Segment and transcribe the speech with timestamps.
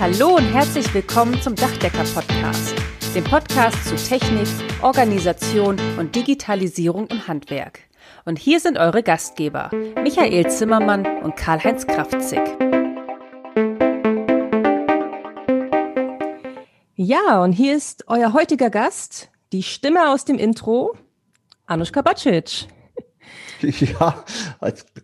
[0.00, 2.72] Hallo und herzlich willkommen zum Dachdecker-Podcast,
[3.16, 4.46] dem Podcast zu Technik,
[4.80, 7.80] Organisation und Digitalisierung im Handwerk.
[8.24, 12.38] Und hier sind eure Gastgeber, Michael Zimmermann und Karl-Heinz Kraftzig.
[16.94, 20.96] Ja, und hier ist euer heutiger Gast, die Stimme aus dem Intro,
[21.66, 22.68] Anushka Bacic.
[23.80, 24.24] Ja,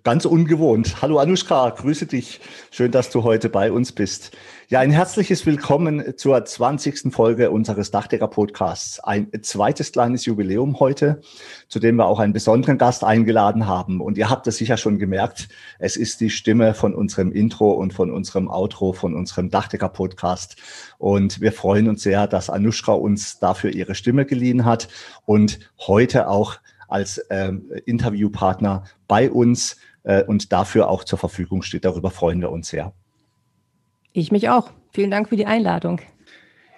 [0.05, 1.03] ganz ungewohnt.
[1.03, 2.41] Hallo Anushka, grüße dich.
[2.71, 4.31] Schön, dass du heute bei uns bist.
[4.69, 7.13] Ja, ein herzliches Willkommen zur 20.
[7.13, 9.01] Folge unseres Dachdecker-Podcasts.
[9.01, 11.21] Ein zweites kleines Jubiläum heute,
[11.69, 14.01] zu dem wir auch einen besonderen Gast eingeladen haben.
[14.01, 15.49] Und ihr habt es sicher schon gemerkt,
[15.79, 20.57] es ist die Stimme von unserem Intro und von unserem Outro, von unserem Dachdecker-Podcast.
[20.99, 24.89] Und wir freuen uns sehr, dass Anushka uns dafür ihre Stimme geliehen hat
[25.27, 26.57] und heute auch
[26.89, 31.85] als ähm, Interviewpartner bei uns äh, und dafür auch zur Verfügung steht.
[31.85, 32.93] Darüber freuen wir uns sehr.
[34.13, 34.71] Ich mich auch.
[34.93, 36.01] Vielen Dank für die Einladung.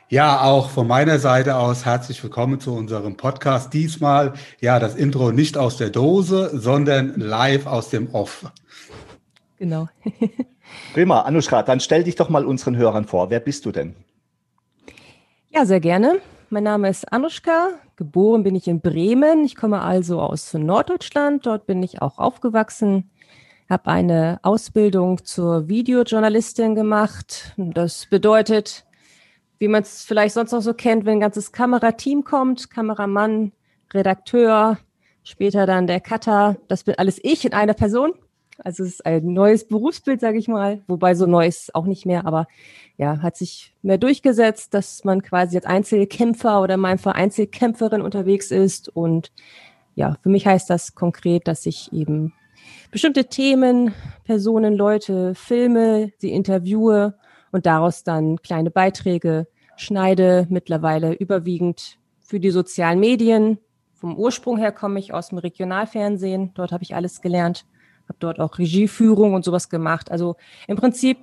[0.09, 3.75] Ja, auch von meiner Seite aus herzlich willkommen zu unserem Podcast.
[3.75, 8.51] Diesmal ja das Intro nicht aus der Dose, sondern live aus dem Off.
[9.59, 9.89] Genau.
[10.95, 13.31] Prima, Anushka, dann stell dich doch mal unseren Hörern vor.
[13.31, 13.97] Wer bist du denn?
[15.51, 16.21] Ja, sehr gerne.
[16.51, 17.71] Mein Name ist Anushka.
[17.97, 19.45] Geboren bin ich in Bremen.
[19.45, 21.47] Ich komme also aus Norddeutschland.
[21.47, 23.11] Dort bin ich auch aufgewachsen.
[23.71, 27.55] Habe eine Ausbildung zur Videojournalistin gemacht.
[27.57, 28.85] Das bedeutet,
[29.59, 33.53] wie man es vielleicht sonst noch so kennt, wenn ein ganzes Kamerateam kommt, Kameramann,
[33.95, 34.77] Redakteur,
[35.25, 36.59] später dann der Cutter.
[36.69, 38.13] Das bin alles ich in einer Person.
[38.59, 42.27] Also es ist ein neues Berufsbild, sage ich mal, wobei so neues auch nicht mehr,
[42.27, 42.47] aber
[42.97, 48.51] ja, hat sich mehr durchgesetzt, dass man quasi als Einzelkämpfer oder mein Fall Einzelkämpferin unterwegs
[48.51, 48.89] ist.
[48.89, 49.33] Und
[49.95, 52.33] ja, für mich heißt das konkret, dass ich eben
[52.91, 53.93] bestimmte Themen,
[54.25, 57.15] Personen, Leute filme, sie interviewe
[57.53, 59.47] und daraus dann kleine Beiträge
[59.77, 63.59] schneide, mittlerweile überwiegend für die sozialen Medien.
[63.95, 67.67] Vom Ursprung her komme ich aus dem Regionalfernsehen, dort habe ich alles gelernt
[68.09, 70.11] habe dort auch Regieführung und sowas gemacht.
[70.11, 70.37] Also
[70.67, 71.19] im Prinzip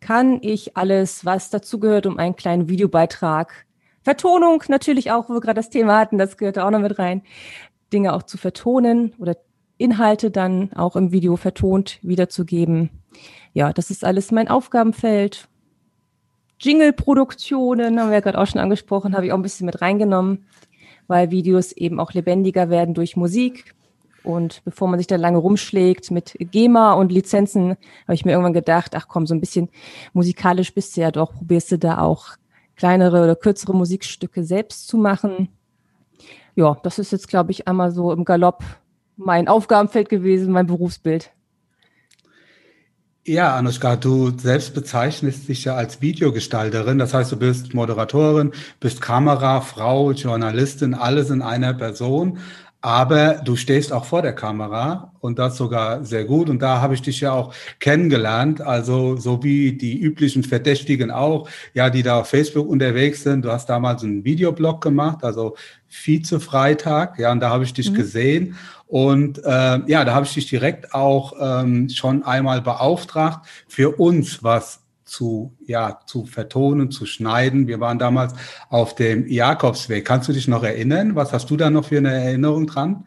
[0.00, 3.66] kann ich alles, was dazugehört, um einen kleinen Videobeitrag,
[4.02, 7.22] Vertonung natürlich auch, wo wir gerade das Thema hatten, das gehört auch noch mit rein,
[7.92, 9.36] Dinge auch zu vertonen oder
[9.78, 12.90] Inhalte dann auch im Video vertont wiederzugeben.
[13.52, 15.48] Ja, das ist alles mein Aufgabenfeld.
[16.60, 20.46] Jingle-Produktionen haben wir ja gerade auch schon angesprochen, habe ich auch ein bisschen mit reingenommen,
[21.06, 23.74] weil Videos eben auch lebendiger werden durch Musik.
[24.24, 28.52] Und bevor man sich da lange rumschlägt mit GEMA und Lizenzen, habe ich mir irgendwann
[28.52, 29.68] gedacht, ach komm, so ein bisschen
[30.12, 32.36] musikalisch bist du ja doch, probierst du da auch
[32.76, 35.48] kleinere oder kürzere Musikstücke selbst zu machen.
[36.54, 38.62] Ja, das ist jetzt, glaube ich, einmal so im Galopp
[39.16, 41.32] mein Aufgabenfeld gewesen, mein Berufsbild.
[43.24, 46.98] Ja, Anushka, du selbst bezeichnest dich ja als Videogestalterin.
[46.98, 48.50] Das heißt, du bist Moderatorin,
[48.80, 52.38] bist Kamera, Frau, Journalistin, alles in einer Person.
[52.84, 56.50] Aber du stehst auch vor der Kamera und das sogar sehr gut.
[56.50, 58.60] Und da habe ich dich ja auch kennengelernt.
[58.60, 63.44] Also so wie die üblichen Verdächtigen auch, ja, die da auf Facebook unterwegs sind.
[63.44, 65.54] Du hast damals einen Videoblog gemacht, also
[65.86, 67.20] Vize-Freitag.
[67.20, 67.94] Ja, und da habe ich dich mhm.
[67.94, 68.56] gesehen.
[68.88, 74.42] Und äh, ja, da habe ich dich direkt auch ähm, schon einmal beauftragt, für uns
[74.42, 74.81] was
[75.12, 77.66] zu, ja, zu vertonen, zu schneiden.
[77.66, 78.34] Wir waren damals
[78.70, 80.06] auf dem Jakobsweg.
[80.06, 81.14] Kannst du dich noch erinnern?
[81.14, 83.04] Was hast du da noch für eine Erinnerung dran?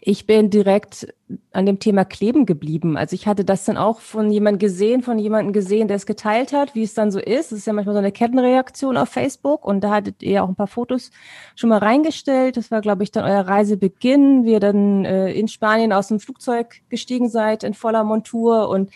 [0.00, 1.14] Ich bin direkt
[1.52, 2.96] an dem Thema Kleben geblieben.
[2.96, 6.52] Also ich hatte das dann auch von jemandem gesehen, von jemandem gesehen, der es geteilt
[6.52, 7.52] hat, wie es dann so ist.
[7.52, 10.56] Es ist ja manchmal so eine Kettenreaktion auf Facebook und da hattet ihr auch ein
[10.56, 11.10] paar Fotos
[11.54, 12.56] schon mal reingestellt.
[12.56, 16.18] Das war, glaube ich, dann euer Reisebeginn, wie ihr dann äh, in Spanien aus dem
[16.20, 18.90] Flugzeug gestiegen seid in voller Montur und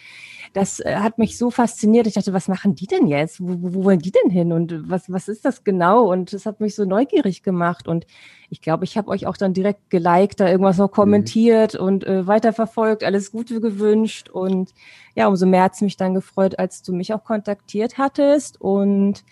[0.58, 2.06] das äh, hat mich so fasziniert.
[2.06, 3.40] Ich dachte, was machen die denn jetzt?
[3.40, 4.52] Wo, wo wollen die denn hin?
[4.52, 6.10] Und was, was ist das genau?
[6.10, 7.86] Und das hat mich so neugierig gemacht.
[7.86, 8.06] Und
[8.50, 11.86] ich glaube, ich habe euch auch dann direkt geliked, da irgendwas noch kommentiert mhm.
[11.86, 14.30] und äh, weiterverfolgt, alles Gute gewünscht.
[14.30, 14.74] Und
[15.14, 18.60] ja, umso mehr hat es mich dann gefreut, als du mich auch kontaktiert hattest.
[18.60, 19.22] Und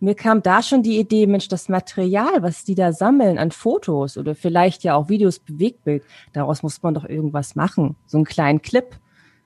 [0.00, 4.18] mir kam da schon die Idee, Mensch, das Material, was die da sammeln an Fotos
[4.18, 6.02] oder vielleicht ja auch Videos, Bewegtbild,
[6.32, 7.94] daraus muss man doch irgendwas machen.
[8.06, 8.96] So einen kleinen Clip.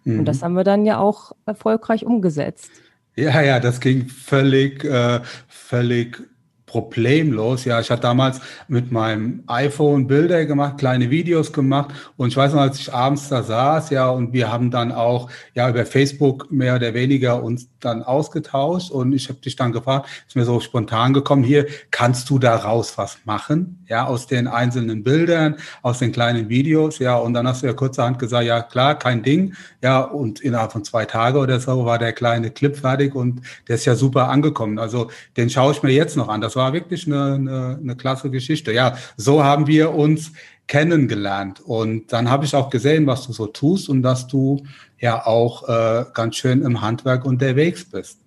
[0.04, 0.20] Mhm.
[0.20, 0.44] Und das mhm.
[0.44, 2.70] haben wir dann ja auch erfolgreich umgesetzt.
[3.16, 6.22] Ja, ja, das ging völlig, äh, völlig
[6.70, 7.64] problemlos.
[7.64, 12.54] Ja, ich hatte damals mit meinem iPhone Bilder gemacht, kleine Videos gemacht und ich weiß
[12.54, 16.50] noch, als ich abends da saß, ja, und wir haben dann auch ja über Facebook
[16.52, 20.60] mehr oder weniger uns dann ausgetauscht und ich habe dich dann gefragt, ist mir so
[20.60, 26.12] spontan gekommen, hier kannst du daraus was machen, ja, aus den einzelnen Bildern, aus den
[26.12, 30.02] kleinen Videos, ja, und dann hast du ja kurzerhand gesagt, ja, klar, kein Ding, ja,
[30.02, 33.86] und innerhalb von zwei Tagen oder so war der kleine Clip fertig und der ist
[33.86, 34.78] ja super angekommen.
[34.78, 36.40] Also den schaue ich mir jetzt noch an.
[36.40, 38.72] Das war wirklich eine, eine, eine klasse Geschichte.
[38.72, 40.32] Ja, so haben wir uns
[40.66, 41.60] kennengelernt.
[41.60, 44.62] Und dann habe ich auch gesehen, was du so tust und dass du
[45.00, 48.18] ja auch äh, ganz schön im Handwerk unterwegs bist.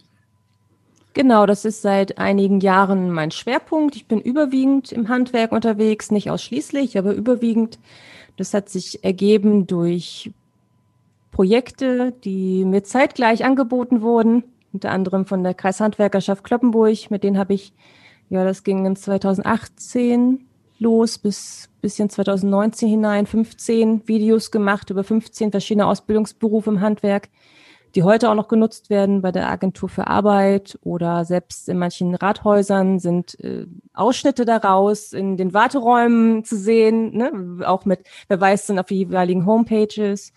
[1.13, 3.95] Genau, das ist seit einigen Jahren mein Schwerpunkt.
[3.95, 7.77] Ich bin überwiegend im Handwerk unterwegs, nicht ausschließlich, aber überwiegend.
[8.35, 10.31] Das hat sich ergeben durch
[11.31, 14.43] Projekte, die mir zeitgleich angeboten wurden,
[14.73, 17.11] unter anderem von der Kreishandwerkerschaft Kloppenburg.
[17.11, 17.73] Mit denen habe ich
[18.29, 20.45] ja, das ging in 2018
[20.79, 27.29] los bis bisschen 2019 hinein, 15 Videos gemacht über 15 verschiedene Ausbildungsberufe im Handwerk,
[27.93, 32.15] die heute auch noch genutzt werden bei der Agentur für Arbeit oder selbst in manchen
[32.15, 37.67] Rathäusern sind äh, Ausschnitte daraus in den Warteräumen zu sehen, ne?
[37.67, 40.33] auch mit Verweisen auf die jeweiligen Homepages.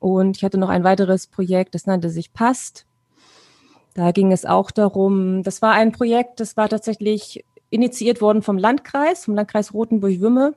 [0.00, 2.86] Und ich hatte noch ein weiteres Projekt, das nannte sich Passt.
[3.94, 8.58] Da ging es auch darum, das war ein Projekt, das war tatsächlich initiiert worden vom
[8.58, 10.54] Landkreis, vom Landkreis Rothenburg-Wümme.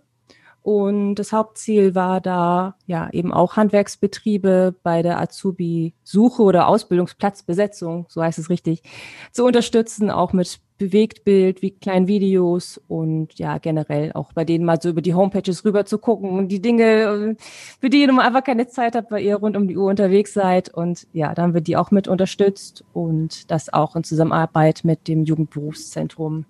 [0.64, 8.24] Und das Hauptziel war da ja eben auch Handwerksbetriebe bei der Azubi-Suche oder Ausbildungsplatzbesetzung, so
[8.24, 8.82] heißt es richtig,
[9.34, 14.82] zu unterstützen, auch mit Bewegtbild, wie kleinen Videos und ja, generell auch bei denen mal
[14.82, 17.36] so über die Homepages rüber zu gucken und die Dinge,
[17.80, 20.34] für die ihr nun einfach keine Zeit habt, weil ihr rund um die Uhr unterwegs
[20.34, 20.70] seid.
[20.74, 25.24] Und ja, dann wird die auch mit unterstützt und das auch in Zusammenarbeit mit dem
[25.24, 26.46] Jugendberufszentrum.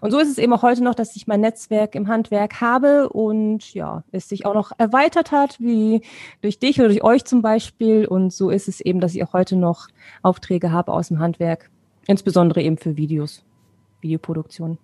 [0.00, 3.08] Und so ist es eben auch heute noch, dass ich mein Netzwerk im Handwerk habe
[3.08, 6.02] und ja, es sich auch noch erweitert hat, wie
[6.42, 8.06] durch dich oder durch euch zum Beispiel.
[8.06, 9.88] Und so ist es eben, dass ich auch heute noch
[10.22, 11.70] Aufträge habe aus dem Handwerk,
[12.06, 13.44] insbesondere eben für Videos.
[14.00, 14.78] Videoproduktion.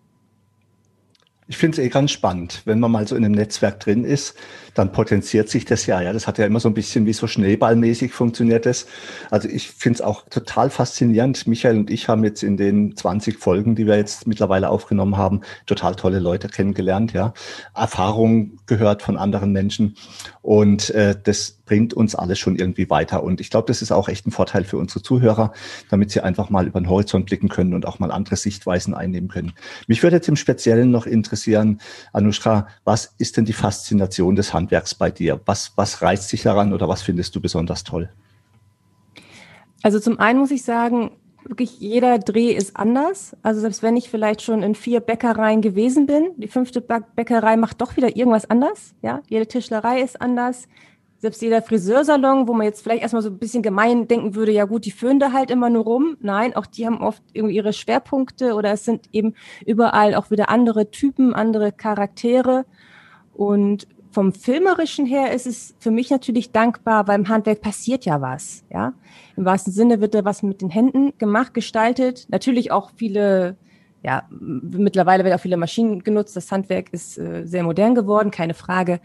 [1.48, 4.34] Ich finde es eh ganz spannend, wenn man mal so in einem Netzwerk drin ist,
[4.74, 6.00] dann potenziert sich das ja.
[6.00, 8.86] Ja, das hat ja immer so ein bisschen wie so schneeballmäßig funktioniert das.
[9.30, 11.46] Also ich finde es auch total faszinierend.
[11.46, 15.42] Michael und ich haben jetzt in den 20 Folgen, die wir jetzt mittlerweile aufgenommen haben,
[15.66, 17.32] total tolle Leute kennengelernt, ja,
[17.76, 19.96] Erfahrungen gehört von anderen Menschen
[20.42, 23.22] und äh, das bringt uns alles schon irgendwie weiter.
[23.22, 25.52] Und ich glaube, das ist auch echt ein Vorteil für unsere Zuhörer,
[25.90, 29.28] damit sie einfach mal über den Horizont blicken können und auch mal andere Sichtweisen einnehmen
[29.28, 29.52] können.
[29.86, 31.80] Mich würde jetzt im Speziellen noch interessieren,
[32.12, 35.40] Anushka, was ist denn die Faszination des Handwerks bei dir?
[35.44, 38.08] Was, was reizt dich daran oder was findest du besonders toll?
[39.82, 41.10] Also zum einen muss ich sagen,
[41.44, 43.36] wirklich jeder Dreh ist anders.
[43.42, 47.80] Also selbst wenn ich vielleicht schon in vier Bäckereien gewesen bin, die fünfte Bäckerei macht
[47.80, 48.94] doch wieder irgendwas anders.
[49.02, 50.68] Ja, jede Tischlerei ist anders
[51.18, 54.64] selbst jeder Friseursalon, wo man jetzt vielleicht erstmal so ein bisschen gemein denken würde, ja
[54.64, 56.16] gut, die führen da halt immer nur rum.
[56.20, 59.34] Nein, auch die haben oft irgendwie ihre Schwerpunkte oder es sind eben
[59.64, 62.66] überall auch wieder andere Typen, andere Charaktere.
[63.32, 68.20] Und vom Filmerischen her ist es für mich natürlich dankbar, weil im Handwerk passiert ja
[68.20, 68.92] was, ja.
[69.36, 72.26] Im wahrsten Sinne wird da was mit den Händen gemacht, gestaltet.
[72.30, 73.56] Natürlich auch viele
[74.02, 76.36] ja, mittlerweile werden auch viele Maschinen genutzt.
[76.36, 79.00] Das Handwerk ist äh, sehr modern geworden, keine Frage.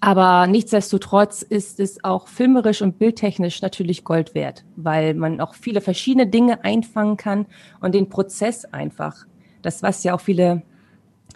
[0.00, 5.80] Aber nichtsdestotrotz ist es auch filmerisch und bildtechnisch natürlich Gold wert, weil man auch viele
[5.80, 7.46] verschiedene Dinge einfangen kann
[7.80, 9.26] und den Prozess einfach.
[9.62, 10.62] Das, was ja auch viele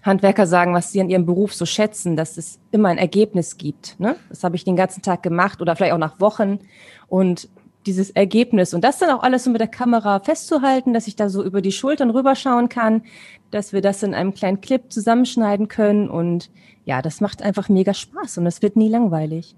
[0.02, 3.98] Handwerker sagen, was sie an ihrem Beruf so schätzen, dass es immer ein Ergebnis gibt.
[3.98, 4.16] Ne?
[4.28, 6.60] Das habe ich den ganzen Tag gemacht oder vielleicht auch nach Wochen.
[7.08, 7.48] Und
[7.86, 11.28] dieses Ergebnis und das dann auch alles so mit der Kamera festzuhalten, dass ich da
[11.28, 13.02] so über die Schultern rüberschauen kann,
[13.50, 16.50] dass wir das in einem kleinen Clip zusammenschneiden können und
[16.84, 19.54] ja, das macht einfach mega Spaß und es wird nie langweilig.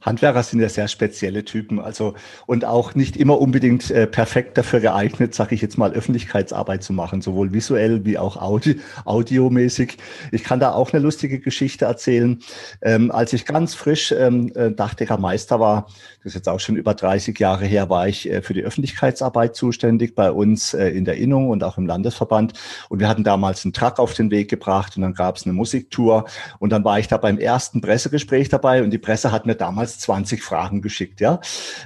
[0.00, 2.14] Handwerker sind ja sehr spezielle Typen, also
[2.46, 6.92] und auch nicht immer unbedingt äh, perfekt dafür geeignet, sage ich jetzt mal, Öffentlichkeitsarbeit zu
[6.92, 9.96] machen, sowohl visuell wie auch Audi audiomäßig.
[10.32, 12.40] Ich kann da auch eine lustige Geschichte erzählen.
[12.82, 15.86] Ähm, als ich ganz frisch ähm, äh, Dachdeckermeister war,
[16.18, 19.56] das ist jetzt auch schon über 30 Jahre her, war ich äh, für die Öffentlichkeitsarbeit
[19.56, 22.52] zuständig bei uns äh, in der Innung und auch im Landesverband.
[22.88, 25.52] Und wir hatten damals einen Truck auf den Weg gebracht und dann gab es eine
[25.52, 26.26] Musiktour
[26.58, 29.87] und dann war ich da beim ersten Pressegespräch dabei und die Presse hat mir damals
[29.88, 31.40] damals 20 Fragen geschickt, ja,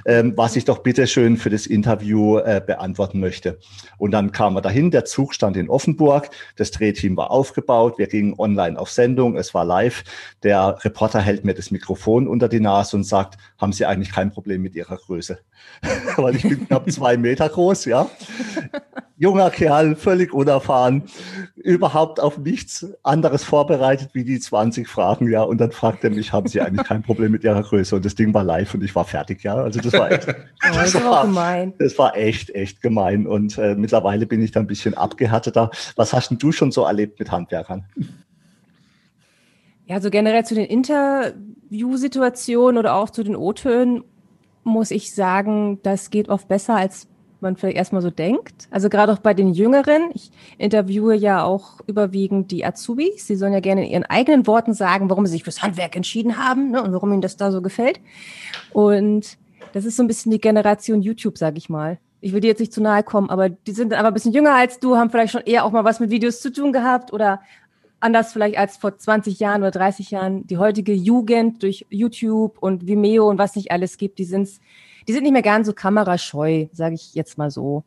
[0.05, 3.59] ähm, was ich doch bitte schön für das Interview äh, beantworten möchte.
[3.97, 8.07] Und dann kamen wir dahin, der Zug stand in Offenburg, das Drehteam war aufgebaut, wir
[8.07, 10.03] gingen online auf Sendung, es war live.
[10.43, 14.31] Der Reporter hält mir das Mikrofon unter die Nase und sagt, haben Sie eigentlich kein
[14.31, 15.39] Problem mit Ihrer Größe?
[16.17, 18.09] Weil ich bin knapp zwei Meter groß, ja.
[19.15, 21.03] Junger Kerl, völlig unerfahren,
[21.55, 25.43] überhaupt auf nichts anderes vorbereitet wie die 20 Fragen, ja.
[25.43, 27.95] Und dann fragt er mich, haben Sie eigentlich kein Problem mit Ihrer Größe?
[27.95, 29.53] Und das Ding war live und ich war fertig, ja.
[29.55, 30.35] Also das war echt, das,
[30.93, 31.73] das, war, gemein.
[31.77, 33.27] das war echt, echt gemein.
[33.27, 35.69] Und äh, mittlerweile bin ich da ein bisschen abgehärteter.
[35.95, 37.85] Was hast denn du schon so erlebt mit Handwerkern?
[39.85, 44.05] Ja, so generell zu den Interviewsituationen oder auch zu den O-Tönen
[44.63, 47.07] muss ich sagen, das geht oft besser, als
[47.43, 48.67] man vielleicht erstmal so denkt.
[48.71, 50.09] Also gerade auch bei den Jüngeren.
[50.13, 53.27] Ich interviewe ja auch überwiegend die Azubis.
[53.27, 56.37] Sie sollen ja gerne in ihren eigenen Worten sagen, warum sie sich fürs Handwerk entschieden
[56.37, 57.99] haben ne, und warum ihnen das da so gefällt.
[58.71, 59.37] Und
[59.73, 61.99] das ist so ein bisschen die Generation YouTube, sag ich mal.
[62.21, 64.55] Ich will dir jetzt nicht zu nahe kommen, aber die sind aber ein bisschen jünger
[64.55, 67.41] als du, haben vielleicht schon eher auch mal was mit Videos zu tun gehabt oder
[67.99, 70.45] anders vielleicht als vor 20 Jahren oder 30 Jahren.
[70.47, 74.49] Die heutige Jugend durch YouTube und Vimeo und was nicht alles gibt, die sind,
[75.07, 77.83] die sind nicht mehr ganz so kamerascheu, sage ich jetzt mal so.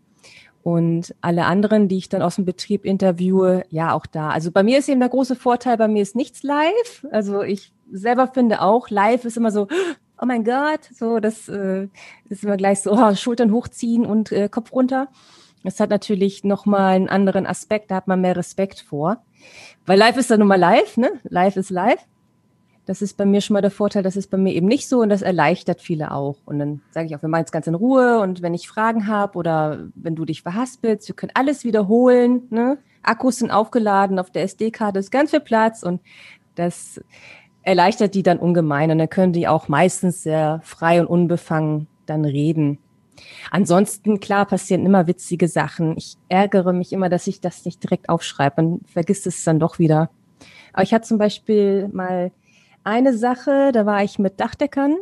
[0.63, 4.31] Und alle anderen, die ich dann aus dem Betrieb interviewe, ja, auch da.
[4.31, 7.07] Also bei mir ist eben der große Vorteil, bei mir ist nichts live.
[7.13, 9.69] Also ich selber finde auch, live ist immer so,
[10.21, 11.87] oh mein Gott, so, das äh,
[12.29, 15.07] ist immer gleich so, oh, Schultern hochziehen und äh, Kopf runter.
[15.63, 19.19] Das hat natürlich nochmal einen anderen Aspekt, da hat man mehr Respekt vor.
[19.85, 21.13] Weil live ist dann nun mal live, ne?
[21.25, 22.05] Live ist live.
[22.87, 25.01] Das ist bei mir schon mal der Vorteil, das ist bei mir eben nicht so
[25.01, 26.37] und das erleichtert viele auch.
[26.47, 29.09] Und dann sage ich auch, wir machen es ganz in Ruhe und wenn ich Fragen
[29.09, 32.43] habe oder wenn du dich verhaspelst, wir können alles wiederholen.
[32.51, 32.79] Ne?
[33.03, 36.01] Akkus sind aufgeladen auf der SD-Karte, ist ganz viel Platz und
[36.55, 37.01] das
[37.63, 42.25] erleichtert die dann ungemein und dann können die auch meistens sehr frei und unbefangen dann
[42.25, 42.79] reden.
[43.51, 45.97] Ansonsten, klar, passieren immer witzige Sachen.
[45.97, 48.63] Ich ärgere mich immer, dass ich das nicht direkt aufschreibe.
[48.63, 50.11] Man vergisst es dann doch wieder.
[50.73, 52.31] Aber ich hatte zum Beispiel mal
[52.87, 54.97] eine Sache, da war ich mit Dachdeckern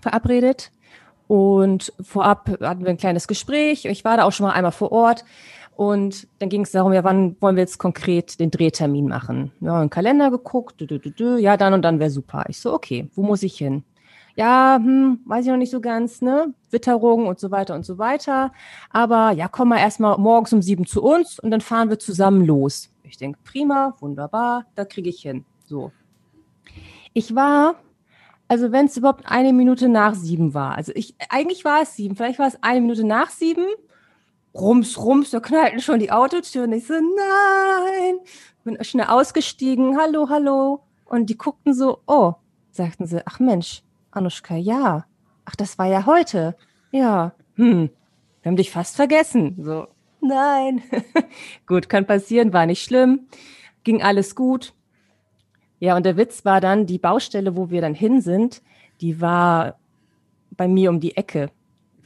[0.00, 0.70] verabredet
[1.28, 3.84] und vorab hatten wir ein kleines Gespräch.
[3.84, 5.24] Ich war da auch schon mal einmal vor Ort
[5.74, 9.52] und dann ging es darum, ja, wann wollen wir jetzt konkret den Drehtermin machen?
[9.60, 12.44] Ja, einen Kalender geguckt, dü, dü, dü, ja, dann und dann wäre super.
[12.48, 13.84] Ich so, okay, wo muss ich hin?
[14.36, 16.54] ja, hm, weiß ich noch nicht so ganz, ne?
[16.70, 18.52] Witterung und so weiter und so weiter.
[18.90, 22.44] Aber ja, komm mal erstmal morgens um sieben zu uns und dann fahren wir zusammen
[22.44, 22.90] los.
[23.02, 25.44] Ich denke, prima, wunderbar, da kriege ich hin.
[25.64, 25.90] So.
[27.16, 27.76] Ich war,
[28.46, 32.14] also wenn es überhaupt eine Minute nach sieben war, also ich, eigentlich war es sieben,
[32.14, 33.64] vielleicht war es eine Minute nach sieben,
[34.54, 36.74] rums, rums, da knallten schon die Autotüren.
[36.74, 38.18] Ich so, nein,
[38.64, 40.82] bin schnell ausgestiegen, hallo, hallo.
[41.06, 42.34] Und die guckten so, oh,
[42.70, 45.06] sagten sie, ach Mensch, Anuschka, ja.
[45.46, 46.54] Ach, das war ja heute.
[46.90, 47.32] Ja.
[47.54, 47.88] Hm.
[48.42, 49.56] Wir haben dich fast vergessen.
[49.62, 49.86] So.
[50.20, 50.82] Nein.
[51.66, 53.26] gut, kann passieren, war nicht schlimm.
[53.84, 54.74] Ging alles gut.
[55.78, 58.62] Ja, und der Witz war dann, die Baustelle, wo wir dann hin sind,
[59.00, 59.76] die war
[60.50, 61.50] bei mir um die Ecke.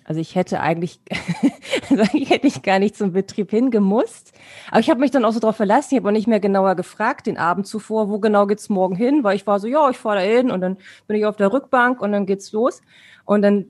[0.04, 1.00] Also ich hätte eigentlich,
[1.90, 4.32] eigentlich hätte ich gar nicht zum Betrieb hingemusst.
[4.70, 5.94] Aber ich habe mich dann auch so darauf verlassen.
[5.94, 9.22] Ich habe auch nicht mehr genauer gefragt den Abend zuvor, wo genau geht's morgen hin,
[9.22, 11.52] weil ich war so, ja, ich fahre da hin und dann bin ich auf der
[11.52, 12.82] Rückbank und dann geht's los.
[13.24, 13.66] Und dann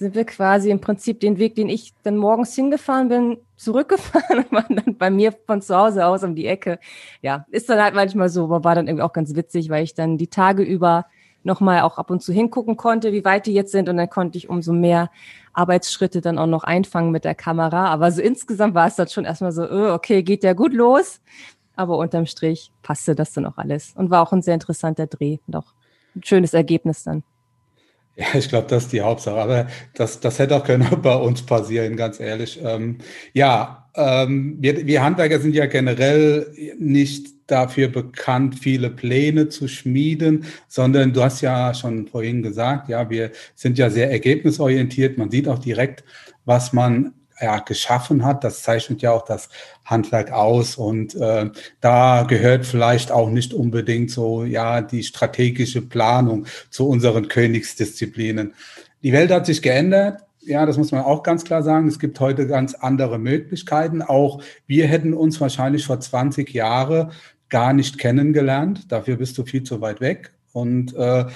[0.00, 4.50] sind wir quasi im Prinzip den Weg, den ich dann morgens hingefahren bin, zurückgefahren und
[4.50, 6.80] waren dann bei mir von zu Hause aus um die Ecke.
[7.20, 9.94] Ja, ist dann halt manchmal so, aber war dann irgendwie auch ganz witzig, weil ich
[9.94, 11.04] dann die Tage über
[11.42, 14.38] nochmal auch ab und zu hingucken konnte, wie weit die jetzt sind und dann konnte
[14.38, 15.10] ich umso mehr
[15.52, 17.86] Arbeitsschritte dann auch noch einfangen mit der Kamera.
[17.86, 21.20] Aber so insgesamt war es dann schon erstmal so, oh, okay, geht ja gut los.
[21.76, 25.38] Aber unterm Strich passte das dann auch alles und war auch ein sehr interessanter Dreh
[25.46, 25.74] und auch
[26.16, 27.22] ein schönes Ergebnis dann.
[28.16, 29.36] Ja, ich glaube, das ist die Hauptsache.
[29.40, 32.60] Aber das, das hätte auch können bei uns passieren, ganz ehrlich.
[32.62, 32.98] Ähm,
[33.32, 40.44] ja, ähm, wir, wir Handwerker sind ja generell nicht dafür bekannt, viele Pläne zu schmieden,
[40.68, 45.18] sondern du hast ja schon vorhin gesagt, ja, wir sind ja sehr ergebnisorientiert.
[45.18, 46.04] Man sieht auch direkt,
[46.44, 48.44] was man ja, geschaffen hat.
[48.44, 49.48] Das zeichnet ja auch das
[49.84, 50.76] Handwerk aus.
[50.76, 57.28] Und äh, da gehört vielleicht auch nicht unbedingt so, ja, die strategische Planung zu unseren
[57.28, 58.54] Königsdisziplinen.
[59.02, 60.22] Die Welt hat sich geändert.
[60.42, 61.88] Ja, das muss man auch ganz klar sagen.
[61.88, 64.02] Es gibt heute ganz andere Möglichkeiten.
[64.02, 67.12] Auch wir hätten uns wahrscheinlich vor 20 Jahren
[67.48, 68.90] gar nicht kennengelernt.
[68.90, 70.32] Dafür bist du viel zu weit weg.
[70.52, 71.26] Und äh,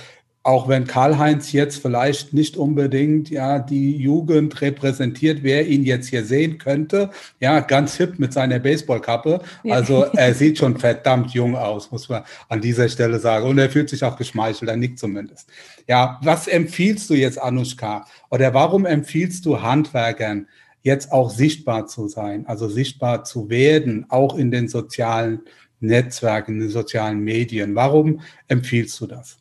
[0.44, 6.22] auch wenn Karl-Heinz jetzt vielleicht nicht unbedingt ja die Jugend repräsentiert, wer ihn jetzt hier
[6.22, 7.10] sehen könnte,
[7.40, 9.40] ja, ganz hip mit seiner Baseballkappe.
[9.62, 9.74] Ja.
[9.74, 13.48] Also er sieht schon verdammt jung aus, muss man an dieser Stelle sagen.
[13.48, 15.48] Und er fühlt sich auch geschmeichelt, er nickt zumindest.
[15.88, 18.04] Ja, was empfiehlst du jetzt, Anushka?
[18.30, 20.46] Oder warum empfiehlst du Handwerkern,
[20.82, 25.40] jetzt auch sichtbar zu sein, also sichtbar zu werden, auch in den sozialen
[25.80, 27.74] Netzwerken, in den sozialen Medien?
[27.74, 29.38] Warum empfiehlst du das?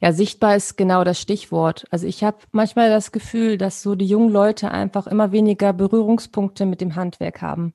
[0.00, 1.86] Ja, sichtbar ist genau das Stichwort.
[1.90, 6.66] Also ich habe manchmal das Gefühl, dass so die jungen Leute einfach immer weniger Berührungspunkte
[6.66, 7.74] mit dem Handwerk haben.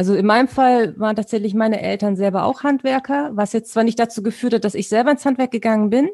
[0.00, 3.98] Also in meinem Fall waren tatsächlich meine Eltern selber auch Handwerker, was jetzt zwar nicht
[3.98, 6.08] dazu geführt hat, dass ich selber ins Handwerk gegangen bin,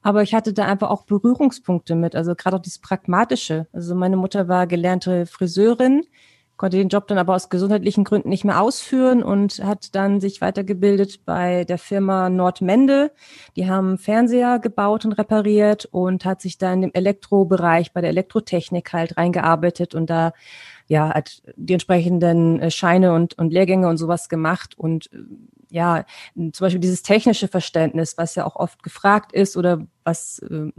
[0.00, 3.66] aber ich hatte da einfach auch Berührungspunkte mit, also gerade auch dieses Pragmatische.
[3.72, 6.04] Also meine Mutter war gelernte Friseurin,
[6.62, 10.40] konnte den Job dann aber aus gesundheitlichen Gründen nicht mehr ausführen und hat dann sich
[10.40, 13.10] weitergebildet bei der Firma Nordmende.
[13.56, 18.92] Die haben Fernseher gebaut und repariert und hat sich dann im Elektrobereich bei der Elektrotechnik
[18.92, 20.34] halt reingearbeitet und da
[20.86, 25.18] ja, hat die entsprechenden äh, Scheine und, und Lehrgänge und sowas gemacht und äh,
[25.70, 26.04] ja,
[26.36, 30.70] zum Beispiel dieses technische Verständnis, was ja auch oft gefragt ist oder was äh,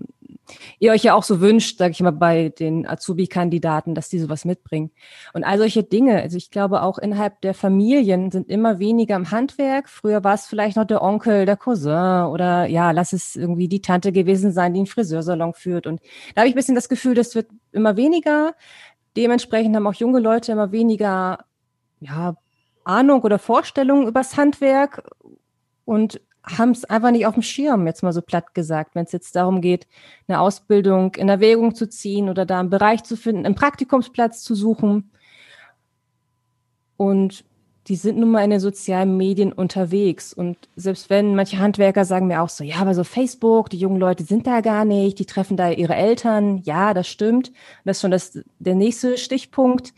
[0.79, 4.45] ihr euch ja auch so wünscht, sage ich mal, bei den Azubi-Kandidaten, dass die sowas
[4.45, 4.91] mitbringen.
[5.33, 9.31] Und all solche Dinge, also ich glaube auch innerhalb der Familien sind immer weniger im
[9.31, 9.89] Handwerk.
[9.89, 13.81] Früher war es vielleicht noch der Onkel, der Cousin oder ja, lass es irgendwie die
[13.81, 15.87] Tante gewesen sein, die einen Friseursalon führt.
[15.87, 16.01] Und
[16.35, 18.55] da habe ich ein bisschen das Gefühl, das wird immer weniger.
[19.15, 21.45] Dementsprechend haben auch junge Leute immer weniger
[21.99, 22.35] ja,
[22.83, 25.03] Ahnung oder Vorstellungen übers Handwerk
[25.85, 29.11] und haben es einfach nicht auf dem Schirm, jetzt mal so platt gesagt, wenn es
[29.11, 29.87] jetzt darum geht,
[30.27, 34.53] eine Ausbildung in Erwägung zu ziehen oder da einen Bereich zu finden, einen Praktikumsplatz zu
[34.55, 35.11] suchen.
[36.97, 37.45] Und
[37.87, 40.33] die sind nun mal in den sozialen Medien unterwegs.
[40.33, 43.99] Und selbst wenn manche Handwerker sagen mir auch so, ja, aber so Facebook, die jungen
[43.99, 46.61] Leute sind da gar nicht, die treffen da ihre Eltern.
[46.63, 47.51] Ja, das stimmt.
[47.83, 49.93] Das ist schon das, der nächste Stichpunkt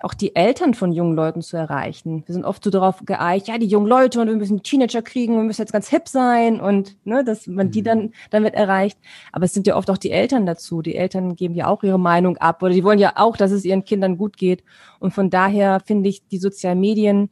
[0.00, 2.22] auch die Eltern von jungen Leuten zu erreichen.
[2.26, 5.36] Wir sind oft so darauf geeicht, ja, die jungen Leute und wir müssen Teenager kriegen,
[5.36, 7.84] wir müssen jetzt ganz hip sein und ne, dass man die mhm.
[7.84, 8.98] dann damit erreicht.
[9.32, 10.82] Aber es sind ja oft auch die Eltern dazu.
[10.82, 13.64] Die Eltern geben ja auch ihre Meinung ab oder die wollen ja auch, dass es
[13.64, 14.62] ihren Kindern gut geht.
[15.00, 17.30] Und von daher finde ich die sozialen Medien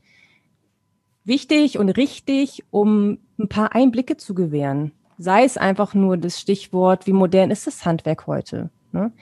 [1.24, 4.92] wichtig und richtig, um ein paar Einblicke zu gewähren.
[5.18, 8.70] Sei es einfach nur das Stichwort, wie modern ist das Handwerk heute?
[8.92, 9.12] Ne?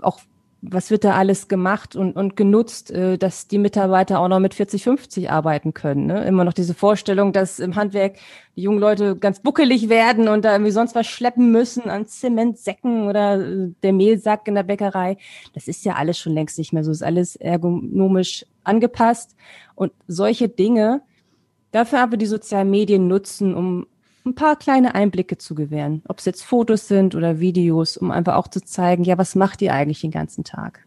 [0.00, 0.20] Auch
[0.60, 4.54] was wird da alles gemacht und, und genutzt, äh, dass die Mitarbeiter auch noch mit
[4.54, 6.06] 40, 50 arbeiten können.
[6.06, 6.24] Ne?
[6.24, 8.16] Immer noch diese Vorstellung, dass im Handwerk
[8.56, 13.06] die jungen Leute ganz buckelig werden und da irgendwie sonst was schleppen müssen an Zementsäcken
[13.06, 15.16] oder äh, der Mehlsack in der Bäckerei.
[15.54, 16.90] Das ist ja alles schon längst nicht mehr so.
[16.90, 19.36] Ist alles ergonomisch angepasst.
[19.76, 21.02] Und solche Dinge,
[21.70, 23.86] dafür aber die sozialen Medien nutzen, um
[24.24, 26.02] ein paar kleine Einblicke zu gewähren.
[26.08, 29.62] Ob es jetzt Fotos sind oder Videos, um einfach auch zu zeigen, ja, was macht
[29.62, 30.84] ihr eigentlich den ganzen Tag?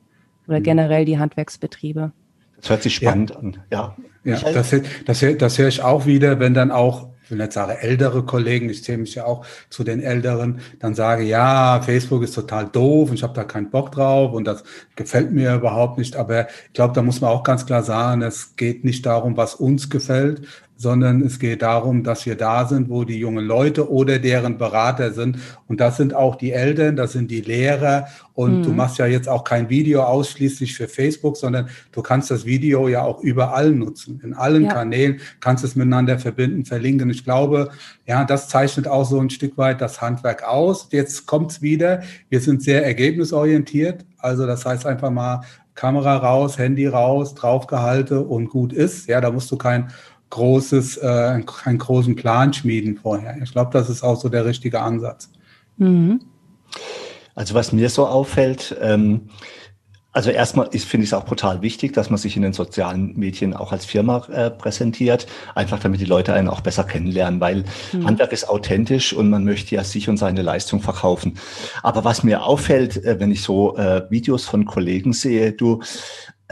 [0.47, 0.63] Oder mhm.
[0.63, 2.11] generell die Handwerksbetriebe.
[2.57, 3.35] Das hört sich spannend ja.
[3.37, 3.95] an, ja.
[4.23, 7.71] Ja, das, das, das höre ich auch wieder, wenn dann auch, ich will nicht sagen
[7.71, 12.35] ältere Kollegen, ich zähle mich ja auch zu den Älteren, dann sage, ja, Facebook ist
[12.35, 14.63] total doof und ich habe da keinen Bock drauf und das
[14.95, 16.15] gefällt mir überhaupt nicht.
[16.15, 19.55] Aber ich glaube, da muss man auch ganz klar sagen, es geht nicht darum, was
[19.55, 20.43] uns gefällt,
[20.81, 25.11] sondern es geht darum, dass wir da sind, wo die jungen Leute oder deren Berater
[25.11, 25.37] sind.
[25.67, 28.07] Und das sind auch die Eltern, das sind die Lehrer.
[28.33, 28.63] Und mhm.
[28.63, 32.87] du machst ja jetzt auch kein Video ausschließlich für Facebook, sondern du kannst das Video
[32.87, 34.19] ja auch überall nutzen.
[34.23, 34.73] In allen ja.
[34.73, 37.11] Kanälen kannst es miteinander verbinden, verlinken.
[37.11, 37.69] Ich glaube,
[38.07, 40.87] ja, das zeichnet auch so ein Stück weit das Handwerk aus.
[40.91, 42.01] Jetzt kommt's wieder.
[42.29, 44.03] Wir sind sehr ergebnisorientiert.
[44.17, 45.41] Also das heißt einfach mal
[45.75, 49.07] Kamera raus, Handy raus, draufgehalte und gut ist.
[49.07, 49.89] Ja, da musst du kein
[50.31, 53.37] großes, äh, einen großen Plan schmieden vorher.
[53.43, 55.29] Ich glaube, das ist auch so der richtige Ansatz.
[55.77, 56.21] Mhm.
[57.35, 59.29] Also was mir so auffällt, ähm,
[60.13, 63.17] also erstmal ist, finde ich es auch brutal wichtig, dass man sich in den sozialen
[63.17, 67.63] Medien auch als Firma äh, präsentiert, einfach damit die Leute einen auch besser kennenlernen, weil
[67.93, 68.07] mhm.
[68.07, 71.37] Handwerk ist authentisch und man möchte ja sich und seine Leistung verkaufen.
[71.81, 75.81] Aber was mir auffällt, äh, wenn ich so äh, Videos von Kollegen sehe, du,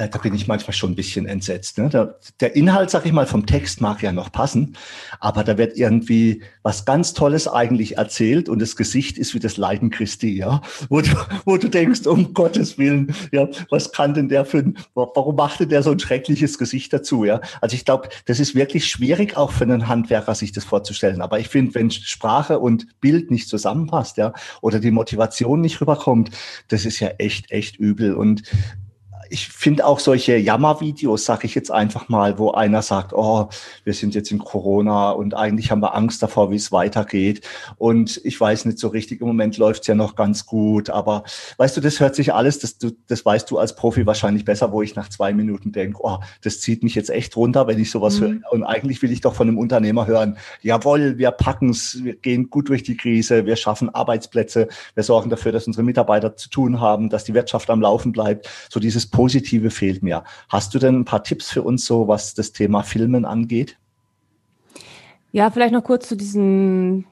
[0.08, 1.78] da bin ich manchmal schon ein bisschen entsetzt.
[1.78, 1.90] Ne?
[1.90, 4.78] Der, der, Inhalt, sag ich mal, vom Text mag ja noch passen,
[5.20, 9.58] aber da wird irgendwie was ganz Tolles eigentlich erzählt und das Gesicht ist wie das
[9.58, 11.10] Leiden Christi, ja, wo du,
[11.46, 15.68] wo du denkst, um Gottes Willen, ja, was kann denn der für ein, warum machte
[15.68, 17.42] der so ein schreckliches Gesicht dazu, ja?
[17.62, 21.22] Also ich glaube, das ist wirklich schwierig auch für einen Handwerker, sich das vorzustellen.
[21.22, 26.32] Aber ich finde, wenn Sprache und Bild nicht zusammenpasst, ja, oder die Motivation nicht rüberkommt,
[26.68, 28.44] das ist ja echt, echt übel und
[29.30, 33.50] ich finde auch solche Jammervideos, sage ich jetzt einfach mal, wo einer sagt, oh,
[33.84, 37.46] wir sind jetzt in Corona und eigentlich haben wir Angst davor, wie es weitergeht.
[37.78, 40.90] Und ich weiß nicht so richtig, im Moment läuft es ja noch ganz gut.
[40.90, 41.24] Aber
[41.58, 44.72] weißt du, das hört sich alles, das, du, das weißt du als Profi wahrscheinlich besser,
[44.72, 47.92] wo ich nach zwei Minuten denke, oh, das zieht mich jetzt echt runter, wenn ich
[47.92, 48.26] sowas mhm.
[48.26, 48.52] höre.
[48.52, 52.50] Und eigentlich will ich doch von einem Unternehmer hören, jawohl, wir packen es, wir gehen
[52.50, 56.80] gut durch die Krise, wir schaffen Arbeitsplätze, wir sorgen dafür, dass unsere Mitarbeiter zu tun
[56.80, 58.50] haben, dass die Wirtschaft am Laufen bleibt.
[58.70, 60.24] So dieses Positive fehlt mir.
[60.48, 63.78] Hast du denn ein paar Tipps für uns so, was das Thema Filmen angeht?
[65.34, 67.06] Ja, vielleicht noch kurz zu diesen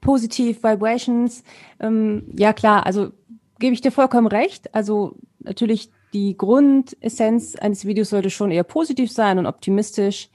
[0.00, 1.44] Positive Vibrations.
[1.78, 3.12] Ähm, ja, klar, also
[3.60, 4.74] gebe ich dir vollkommen recht.
[4.74, 10.30] Also natürlich die Grundessenz eines Videos sollte schon eher positiv sein und optimistisch.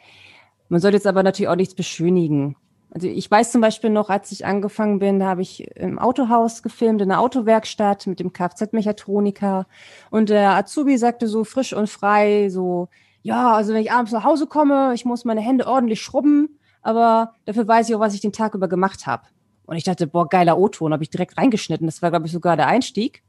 [0.69, 2.55] Man sollte jetzt aber natürlich auch nichts beschönigen.
[2.93, 6.61] Also ich weiß zum Beispiel noch, als ich angefangen bin, da habe ich im Autohaus
[6.61, 9.65] gefilmt, in der Autowerkstatt mit dem Kfz-Mechatroniker.
[10.09, 12.89] Und der Azubi sagte so frisch und frei, so,
[13.21, 17.33] ja, also wenn ich abends nach Hause komme, ich muss meine Hände ordentlich schrubben, aber
[17.45, 19.23] dafür weiß ich auch, was ich den Tag über gemacht habe.
[19.63, 21.87] Und ich dachte, boah, geiler O-Ton, habe ich direkt reingeschnitten.
[21.87, 23.23] Das war, glaube ich, sogar der Einstieg.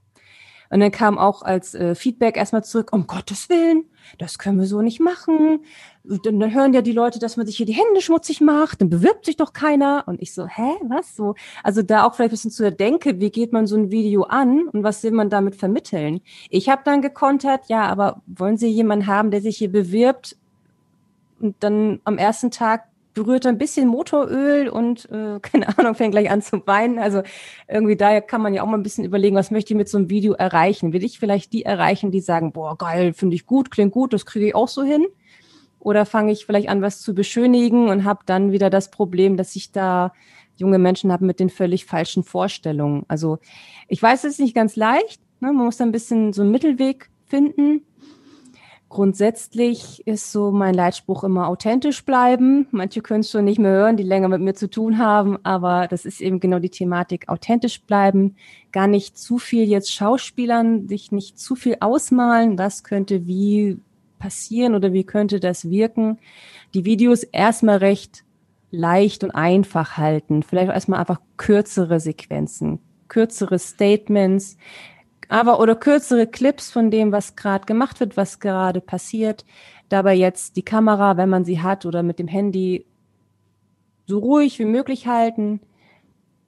[0.70, 3.84] Und dann kam auch als äh, Feedback erstmal zurück, um Gottes Willen,
[4.18, 5.60] das können wir so nicht machen.
[6.04, 8.90] Dann, dann hören ja die Leute, dass man sich hier die Hände schmutzig macht, dann
[8.90, 10.04] bewirbt sich doch keiner.
[10.06, 11.34] Und ich so, hä, was so?
[11.62, 12.76] Also da auch vielleicht ein bisschen zu der
[13.20, 16.20] wie geht man so ein Video an und was will man damit vermitteln?
[16.50, 20.36] Ich habe dann gekontert, ja, aber wollen Sie jemanden haben, der sich hier bewirbt
[21.40, 26.30] und dann am ersten Tag berührt ein bisschen Motoröl und äh, keine Ahnung, fängt gleich
[26.30, 26.98] an zu weinen.
[26.98, 27.22] Also
[27.68, 29.98] irgendwie daher kann man ja auch mal ein bisschen überlegen, was möchte ich mit so
[29.98, 30.92] einem Video erreichen?
[30.92, 34.26] Will ich vielleicht die erreichen, die sagen, boah, geil, finde ich gut, klingt gut, das
[34.26, 35.06] kriege ich auch so hin?
[35.78, 39.56] Oder fange ich vielleicht an, was zu beschönigen und habe dann wieder das Problem, dass
[39.56, 40.12] ich da
[40.56, 43.04] junge Menschen habe mit den völlig falschen Vorstellungen.
[43.08, 43.38] Also
[43.88, 45.20] ich weiß, es ist nicht ganz leicht.
[45.40, 45.52] Ne?
[45.52, 47.84] Man muss da ein bisschen so einen Mittelweg finden.
[48.92, 52.66] Grundsätzlich ist so mein Leitspruch immer authentisch bleiben.
[52.72, 55.88] Manche können es schon nicht mehr hören, die länger mit mir zu tun haben, aber
[55.88, 58.36] das ist eben genau die Thematik authentisch bleiben.
[58.70, 63.78] Gar nicht zu viel jetzt Schauspielern, sich nicht zu viel ausmalen, was könnte wie
[64.18, 66.18] passieren oder wie könnte das wirken.
[66.74, 68.24] Die Videos erstmal recht
[68.70, 70.42] leicht und einfach halten.
[70.42, 72.78] Vielleicht erstmal einfach kürzere Sequenzen,
[73.08, 74.58] kürzere Statements,
[75.32, 79.46] aber oder kürzere Clips von dem, was gerade gemacht wird, was gerade passiert.
[79.88, 82.84] Dabei jetzt die Kamera, wenn man sie hat, oder mit dem Handy
[84.06, 85.60] so ruhig wie möglich halten.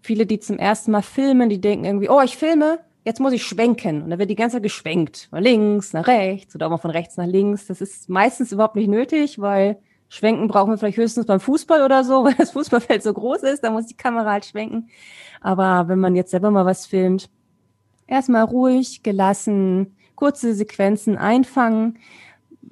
[0.03, 3.47] Viele, die zum ersten Mal filmen, die denken irgendwie, oh, ich filme, jetzt muss ich
[3.47, 4.03] schwenken.
[4.03, 5.29] Und dann wird die ganze Zeit geschwenkt.
[5.31, 7.67] Von links nach rechts oder auch mal von rechts nach links.
[7.67, 9.79] Das ist meistens überhaupt nicht nötig, weil
[10.11, 13.65] Schwenken brauchen wir vielleicht höchstens beim Fußball oder so, weil das Fußballfeld so groß ist,
[13.65, 14.91] da muss die Kamera halt schwenken.
[15.41, 17.31] Aber wenn man jetzt selber mal was filmt,
[18.07, 21.99] erstmal ruhig, gelassen, kurze Sequenzen einfangen,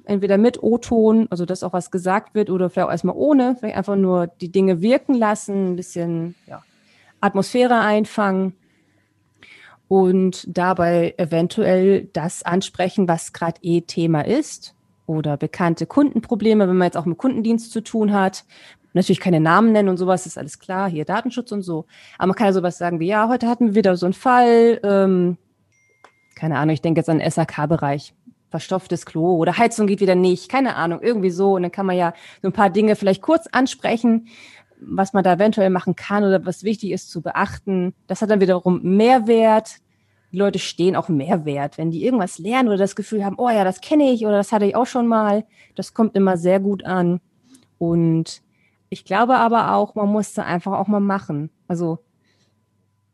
[0.05, 3.77] entweder mit O-Ton, also dass auch was gesagt wird, oder vielleicht auch erstmal ohne, vielleicht
[3.77, 6.63] einfach nur die Dinge wirken lassen, ein bisschen ja,
[7.21, 8.53] Atmosphäre einfangen
[9.87, 16.87] und dabei eventuell das ansprechen, was gerade eh Thema ist oder bekannte Kundenprobleme, wenn man
[16.87, 18.45] jetzt auch mit Kundendienst zu tun hat,
[18.93, 21.85] natürlich keine Namen nennen und sowas, ist alles klar, hier Datenschutz und so.
[22.17, 24.79] Aber man kann ja sowas sagen wie, ja, heute hatten wir wieder so einen Fall,
[24.83, 25.37] ähm,
[26.35, 28.13] keine Ahnung, ich denke jetzt an den SAK-Bereich,
[28.49, 31.53] verstopftes Klo oder Heizung geht wieder nicht, keine Ahnung, irgendwie so.
[31.55, 34.27] Und dann kann man ja so ein paar Dinge vielleicht kurz ansprechen,
[34.79, 37.95] was man da eventuell machen kann oder was wichtig ist zu beachten.
[38.05, 39.77] Das hat dann wiederum Mehrwert.
[40.31, 41.79] Die Leute stehen auch Mehrwert.
[41.79, 44.51] Wenn die irgendwas lernen oder das Gefühl haben, oh ja, das kenne ich oder das
[44.51, 47.21] hatte ich auch schon mal, das kommt immer sehr gut an.
[47.79, 48.43] Und
[48.93, 51.49] ich glaube aber auch, man muss da einfach auch mal machen.
[51.67, 51.99] Also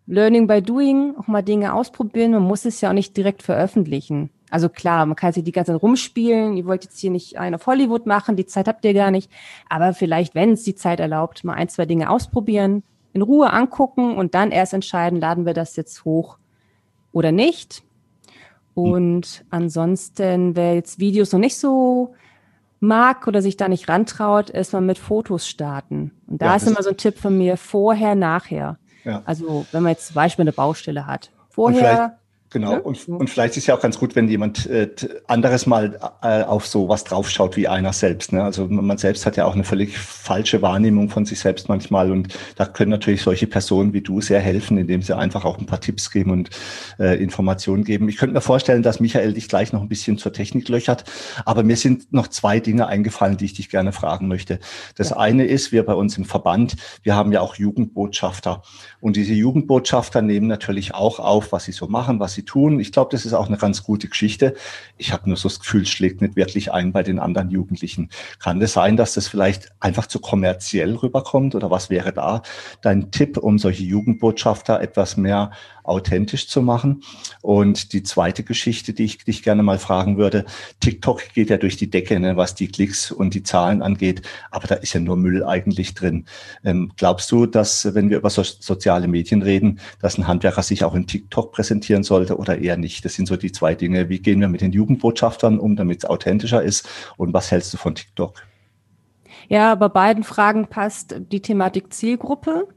[0.06, 2.32] Learning by Doing, auch mal Dinge ausprobieren.
[2.32, 4.30] Man muss es ja auch nicht direkt veröffentlichen.
[4.50, 6.58] Also klar, man kann sich die ganze Zeit rumspielen.
[6.58, 9.32] Ihr wollt jetzt hier nicht einen auf Hollywood machen, die Zeit habt ihr gar nicht.
[9.70, 14.15] Aber vielleicht, wenn es die Zeit erlaubt, mal ein, zwei Dinge ausprobieren, in Ruhe angucken
[14.18, 16.38] und dann erst entscheiden, laden wir das jetzt hoch
[17.12, 17.84] oder nicht.
[18.74, 22.13] Und ansonsten, wer jetzt Videos noch nicht so
[22.80, 26.12] mag oder sich da nicht rantraut, erstmal mit Fotos starten.
[26.28, 28.78] Und da ja, ist immer so ein Tipp von mir, vorher, nachher.
[29.04, 29.22] Ja.
[29.26, 31.32] Also wenn man jetzt zum Beispiel eine Baustelle hat.
[31.50, 32.18] Vorher
[32.52, 32.78] Genau, ja?
[32.80, 34.90] und, und vielleicht ist ja auch ganz gut, wenn jemand äh,
[35.28, 38.34] anderes mal äh, auf so was draufschaut wie einer selbst.
[38.34, 38.44] Ne?
[38.44, 42.36] Also man selbst hat ja auch eine völlig falsche Wahrnehmung von sich selbst manchmal und
[42.56, 45.80] da können natürlich solche Personen wie du sehr helfen, indem sie einfach auch ein paar
[45.80, 46.50] Tipps geben und
[46.98, 48.10] äh, Informationen geben.
[48.10, 51.04] Ich könnte mir vorstellen, dass Michael dich gleich noch ein bisschen zur Technik löchert,
[51.46, 54.60] aber mir sind noch zwei Dinge eingefallen, die ich dich gerne fragen möchte.
[54.96, 55.18] Das ja.
[55.18, 58.64] eine ist, wir bei uns im Verband, wir haben ja auch Jugendbotschafter
[59.02, 62.80] und diese Jugendbotschafter nehmen natürlich auch auf, was sie so machen, was sie tun.
[62.80, 64.56] Ich glaube, das ist auch eine ganz gute Geschichte.
[64.97, 68.10] Ich habe nur so das Gefühl, es schlägt nicht wirklich ein bei den anderen Jugendlichen.
[68.39, 72.41] Kann es das sein, dass das vielleicht einfach zu kommerziell rüberkommt oder was wäre da
[72.82, 75.52] dein Tipp, um solche Jugendbotschafter etwas mehr
[75.89, 77.04] authentisch zu machen.
[77.41, 80.45] Und die zweite Geschichte, die ich dich gerne mal fragen würde,
[80.80, 84.21] TikTok geht ja durch die Decke, ne, was die Klicks und die Zahlen angeht,
[84.52, 86.25] aber da ist ja nur Müll eigentlich drin.
[86.63, 90.84] Ähm, glaubst du, dass, wenn wir über so, soziale Medien reden, dass ein Handwerker sich
[90.84, 93.04] auch in TikTok präsentieren sollte oder eher nicht?
[93.06, 94.10] Das sind so die zwei Dinge.
[94.10, 96.88] Wie gehen wir mit den Jugendbotschaftern um, damit es authentischer ist?
[97.17, 98.41] Und was hältst du von TikTok?
[99.47, 102.67] Ja, bei beiden Fragen passt die Thematik Zielgruppe.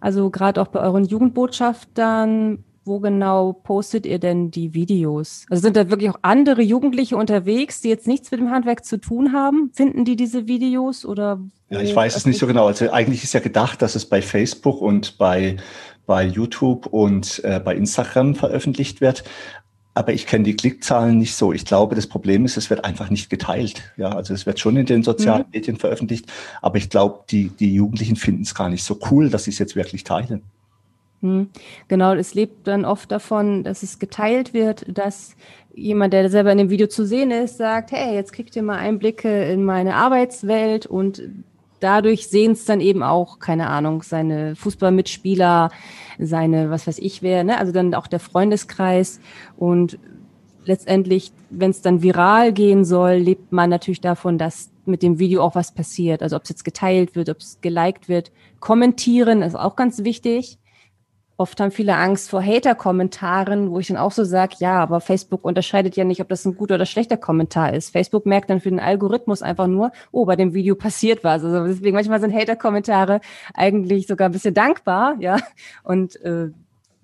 [0.00, 5.44] Also gerade auch bei euren Jugendbotschaftern wo genau postet ihr denn die Videos?
[5.50, 8.98] Also sind da wirklich auch andere Jugendliche unterwegs, die jetzt nichts mit dem Handwerk zu
[8.98, 9.70] tun haben?
[9.74, 11.40] Finden die diese Videos oder?
[11.68, 12.66] Ja, ich weiß es nicht so genau.
[12.66, 15.56] Also eigentlich ist ja gedacht, dass es bei Facebook und bei,
[16.06, 19.24] bei YouTube und äh, bei Instagram veröffentlicht wird.
[19.96, 21.54] Aber ich kenne die Klickzahlen nicht so.
[21.54, 23.82] Ich glaube, das Problem ist, es wird einfach nicht geteilt.
[23.96, 25.52] Ja, also es wird schon in den sozialen mhm.
[25.54, 26.30] Medien veröffentlicht,
[26.60, 29.58] aber ich glaube, die, die Jugendlichen finden es gar nicht so cool, dass sie es
[29.58, 30.42] jetzt wirklich teilen.
[31.22, 31.48] Hm.
[31.88, 35.34] Genau, es lebt dann oft davon, dass es geteilt wird, dass
[35.74, 38.76] jemand, der selber in dem Video zu sehen ist, sagt, hey, jetzt kriegt ihr mal
[38.76, 41.22] Einblicke in meine Arbeitswelt und
[41.86, 45.70] dadurch sehen es dann eben auch, keine Ahnung, seine Fußballmitspieler,
[46.18, 47.58] seine, was weiß ich wer, ne?
[47.58, 49.20] also dann auch der Freundeskreis
[49.56, 49.96] und
[50.64, 55.44] letztendlich, wenn es dann viral gehen soll, lebt man natürlich davon, dass mit dem Video
[55.44, 56.24] auch was passiert.
[56.24, 58.32] Also ob es jetzt geteilt wird, ob es geliked wird.
[58.58, 60.58] Kommentieren ist auch ganz wichtig.
[61.38, 65.44] Oft haben viele Angst vor Hater-Kommentaren, wo ich dann auch so sage, ja, aber Facebook
[65.44, 67.90] unterscheidet ja nicht, ob das ein guter oder schlechter Kommentar ist.
[67.90, 71.44] Facebook merkt dann für den Algorithmus einfach nur, oh, bei dem Video passiert was.
[71.44, 73.20] Also deswegen manchmal sind Hater-Kommentare
[73.52, 75.36] eigentlich sogar ein bisschen dankbar, ja.
[75.82, 76.50] Und äh,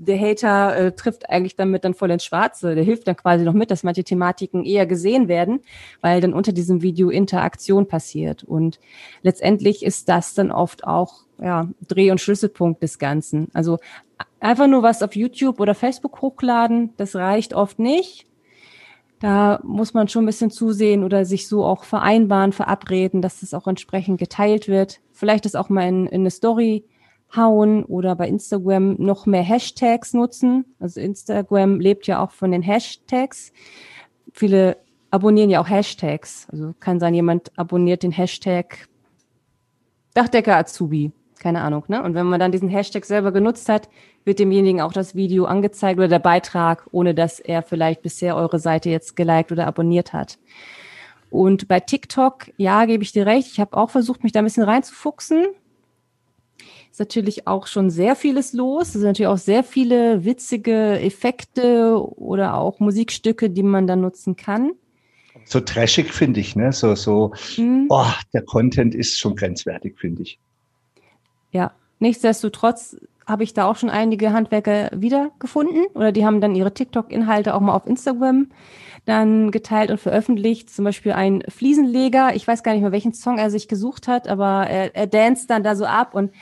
[0.05, 2.75] der Hater äh, trifft eigentlich damit dann voll ins Schwarze.
[2.75, 5.61] Der hilft dann quasi noch mit, dass manche Thematiken eher gesehen werden,
[6.01, 8.43] weil dann unter diesem Video Interaktion passiert.
[8.43, 8.81] Und
[9.23, 13.49] letztendlich ist das dann oft auch ja, Dreh- und Schlüsselpunkt des Ganzen.
[13.53, 13.79] Also
[14.41, 18.27] einfach nur was auf YouTube oder Facebook hochladen, das reicht oft nicht.
[19.21, 23.55] Da muss man schon ein bisschen zusehen oder sich so auch vereinbaren, verabreden, dass das
[23.55, 25.01] auch entsprechend geteilt wird.
[25.13, 26.85] Vielleicht ist auch mal in, in eine Story
[27.35, 30.65] hauen oder bei Instagram noch mehr Hashtags nutzen.
[30.79, 33.53] Also Instagram lebt ja auch von den Hashtags.
[34.33, 34.77] Viele
[35.11, 36.47] abonnieren ja auch Hashtags.
[36.51, 38.89] Also kann sein, jemand abonniert den Hashtag
[40.15, 41.13] Dachdecker Azubi.
[41.39, 42.03] Keine Ahnung, ne?
[42.03, 43.89] Und wenn man dann diesen Hashtag selber genutzt hat,
[44.25, 48.61] wird demjenigen auch das Video angezeigt oder der Beitrag, ohne dass er vielleicht bisher eure
[48.61, 50.39] Seite jetzt geliked oder abonniert hat.
[51.31, 53.49] Und bei TikTok, ja, gebe ich dir recht.
[53.53, 55.47] Ich habe auch versucht, mich da ein bisschen reinzufuchsen
[56.93, 58.89] ist natürlich auch schon sehr vieles los.
[58.89, 64.37] Es sind natürlich auch sehr viele witzige Effekte oder auch Musikstücke, die man dann nutzen
[64.37, 64.73] kann.
[65.47, 66.71] So trashig finde ich, ne?
[66.73, 67.87] So, so, mhm.
[67.89, 70.39] oh, der Content ist schon grenzwertig, finde ich.
[71.51, 76.75] Ja, nichtsdestotrotz habe ich da auch schon einige Handwerker wiedergefunden oder die haben dann ihre
[76.75, 78.49] TikTok-Inhalte auch mal auf Instagram
[79.07, 80.69] dann geteilt und veröffentlicht.
[80.69, 84.29] Zum Beispiel ein Fliesenleger, ich weiß gar nicht mehr, welchen Song er sich gesucht hat,
[84.29, 86.33] aber er, er danst dann da so ab und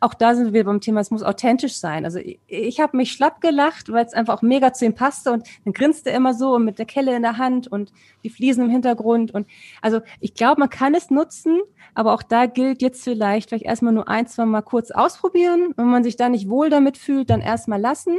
[0.00, 2.04] auch da sind wir beim Thema, es muss authentisch sein.
[2.04, 5.32] Also ich, ich habe mich schlapp gelacht, weil es einfach auch mega zu ihm passte
[5.32, 8.30] und dann grinste er immer so und mit der Kelle in der Hand und die
[8.30, 9.32] Fliesen im Hintergrund.
[9.32, 9.46] Und
[9.80, 11.60] also ich glaube, man kann es nutzen,
[11.94, 15.72] aber auch da gilt jetzt vielleicht, vielleicht erstmal nur ein, zwei Mal kurz ausprobieren.
[15.76, 18.18] Wenn man sich da nicht wohl damit fühlt, dann erstmal lassen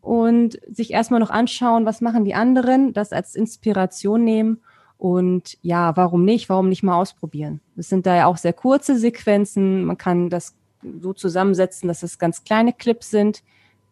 [0.00, 4.60] und sich erstmal noch anschauen, was machen die anderen, das als Inspiration nehmen.
[4.98, 6.48] Und ja, warum nicht?
[6.48, 7.60] Warum nicht mal ausprobieren?
[7.76, 9.84] Das sind da ja auch sehr kurze Sequenzen.
[9.84, 10.57] Man kann das
[11.00, 13.42] so zusammensetzen, dass es ganz kleine Clips sind.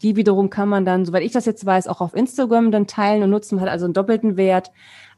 [0.02, 3.22] Die wiederum kann man dann, soweit ich das jetzt weiß, auch auf Instagram dann teilen
[3.22, 4.70] und nutzen, hat also einen doppelten Wert.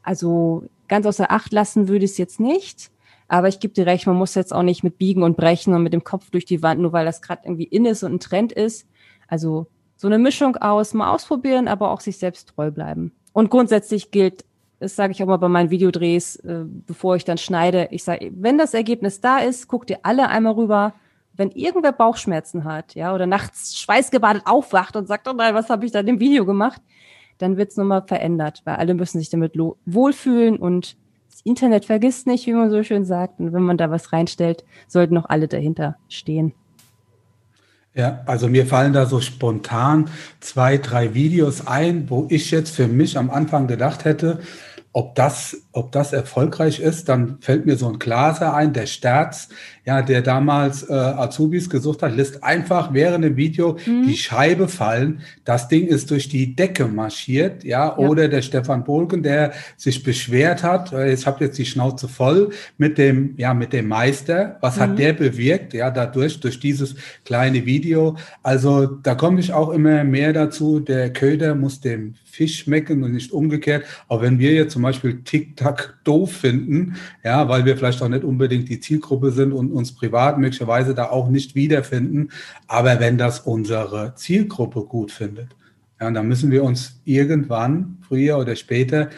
[0.03, 2.91] Also ganz außer Acht lassen würde ich es jetzt nicht.
[3.27, 5.83] Aber ich gebe dir recht, man muss jetzt auch nicht mit Biegen und Brechen und
[5.83, 8.19] mit dem Kopf durch die Wand, nur weil das gerade irgendwie in ist und ein
[8.19, 8.87] Trend ist.
[9.27, 13.11] Also so eine Mischung aus, mal ausprobieren, aber auch sich selbst treu bleiben.
[13.33, 14.45] Und grundsätzlich gilt,
[14.79, 18.31] das sage ich auch mal bei meinen Videodrehs, äh, bevor ich dann schneide, ich sage,
[18.33, 20.93] wenn das Ergebnis da ist, guckt ihr alle einmal rüber,
[21.39, 25.85] wenn irgendwer Bauchschmerzen hat, ja, oder nachts schweißgebadet aufwacht und sagt, oh nein, was habe
[25.85, 26.81] ich da im Video gemacht,
[27.37, 30.97] dann wird es nochmal verändert, weil alle müssen sich damit wohlfühlen und
[31.31, 33.39] das Internet vergisst nicht, wie man so schön sagt.
[33.39, 36.53] Und wenn man da was reinstellt, sollten noch alle dahinter stehen.
[37.93, 40.09] Ja, also mir fallen da so spontan
[40.41, 44.39] zwei, drei Videos ein, wo ich jetzt für mich am Anfang gedacht hätte,
[44.91, 49.49] ob das, ob das erfolgreich ist, dann fällt mir so ein Glaser ein, der Sterz,
[49.85, 54.07] ja, der damals äh, Azubis gesucht hat, lässt einfach während dem Video mhm.
[54.07, 55.21] die Scheibe fallen.
[55.45, 57.97] Das Ding ist durch die Decke marschiert, ja, ja.
[57.97, 62.49] oder der Stefan Bolken, der sich beschwert hat, äh, ich habe jetzt die Schnauze voll
[62.79, 64.57] mit dem, ja, mit dem Meister.
[64.61, 64.81] Was mhm.
[64.81, 68.17] hat der bewirkt, ja, dadurch, durch dieses kleine Video?
[68.41, 73.13] Also da komme ich auch immer mehr dazu, der Köder muss dem Fisch schmecken und
[73.13, 73.85] nicht umgekehrt.
[74.07, 78.23] Auch wenn wir jetzt zum Beispiel Tic-Tac doof finden, ja, weil wir vielleicht auch nicht
[78.23, 82.29] unbedingt die Zielgruppe sind und uns privat möglicherweise da auch nicht wiederfinden.
[82.67, 85.55] Aber wenn das unsere Zielgruppe gut findet,
[85.99, 89.09] ja, dann müssen wir uns irgendwann, früher oder später,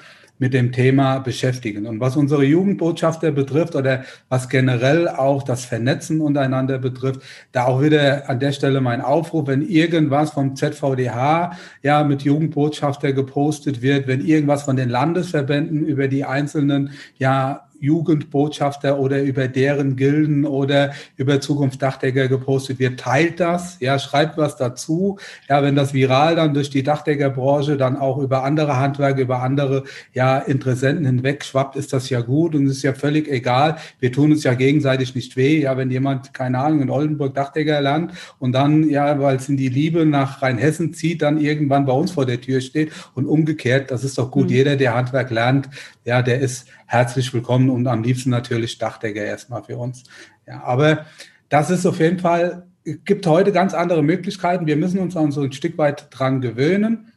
[0.41, 1.85] mit dem Thema beschäftigen.
[1.85, 7.83] Und was unsere Jugendbotschafter betrifft oder was generell auch das Vernetzen untereinander betrifft, da auch
[7.83, 11.51] wieder an der Stelle mein Aufruf, wenn irgendwas vom ZVDH
[11.83, 18.99] ja mit Jugendbotschafter gepostet wird, wenn irgendwas von den Landesverbänden über die einzelnen ja Jugendbotschafter
[18.99, 24.55] oder über deren Gilden oder über Zukunft Dachdecker gepostet wird, teilt das, ja, schreibt was
[24.55, 25.17] dazu.
[25.49, 29.83] Ja, wenn das viral dann durch die Dachdeckerbranche dann auch über andere Handwerke, über andere
[30.13, 33.77] ja, Interessenten hinweg schwappt, ist das ja gut und es ist ja völlig egal.
[33.99, 35.61] Wir tun uns ja gegenseitig nicht weh.
[35.61, 39.57] Ja, wenn jemand, keine Ahnung, in Oldenburg Dachdecker lernt und dann, ja, weil es in
[39.57, 43.91] die Liebe nach Rheinhessen zieht, dann irgendwann bei uns vor der Tür steht und umgekehrt,
[43.91, 44.45] das ist doch gut.
[44.45, 44.55] Mhm.
[44.55, 45.69] Jeder, der Handwerk lernt,
[46.05, 50.03] ja, der ist herzlich willkommen und am liebsten natürlich Dachdecker erstmal für uns.
[50.45, 51.05] Ja, aber
[51.47, 54.67] das ist auf jeden Fall, gibt heute ganz andere Möglichkeiten.
[54.67, 57.13] Wir müssen uns auch so ein Stück weit dran gewöhnen.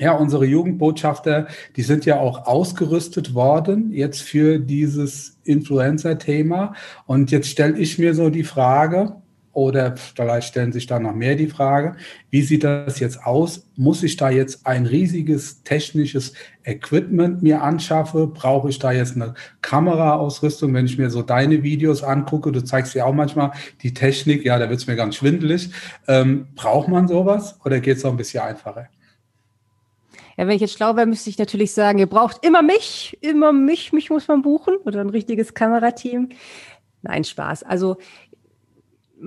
[0.00, 1.46] Ja, unsere Jugendbotschafter,
[1.76, 6.74] die sind ja auch ausgerüstet worden jetzt für dieses Influencer-Thema.
[7.06, 9.22] Und jetzt stelle ich mir so die Frage,
[9.54, 11.96] oder vielleicht stellen sich da noch mehr die Frage,
[12.30, 13.68] wie sieht das jetzt aus?
[13.76, 18.26] Muss ich da jetzt ein riesiges technisches Equipment mir anschaffe?
[18.26, 20.74] Brauche ich da jetzt eine Kameraausrüstung?
[20.74, 24.58] Wenn ich mir so deine Videos angucke, du zeigst ja auch manchmal die Technik, ja,
[24.58, 25.70] da wird es mir ganz schwindelig.
[26.08, 28.88] Ähm, braucht man sowas oder geht es auch ein bisschen einfacher?
[30.36, 33.52] Ja, wenn ich jetzt schlau wäre, müsste ich natürlich sagen, ihr braucht immer mich, immer
[33.52, 36.30] mich, mich muss man buchen oder ein richtiges Kamerateam.
[37.02, 37.64] Nein, Spaß.
[37.64, 37.98] Also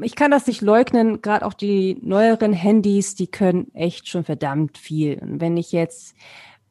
[0.02, 4.78] ich kann das nicht leugnen, gerade auch die neueren Handys, die können echt schon verdammt
[4.78, 5.20] viel.
[5.20, 6.16] Und wenn ich jetzt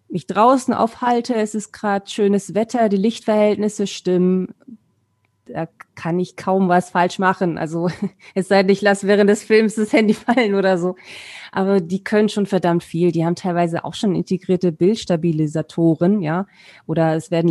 [0.09, 4.55] mich draußen aufhalte, es ist gerade schönes Wetter, die Lichtverhältnisse stimmen,
[5.47, 7.59] da kann ich kaum was falsch machen.
[7.59, 7.89] Also
[8.35, 10.97] es sei denn, ich lasse während des Films das Handy fallen oder so.
[11.53, 13.13] Aber die können schon verdammt viel.
[13.13, 16.47] Die haben teilweise auch schon integrierte Bildstabilisatoren, ja.
[16.87, 17.49] Oder es werden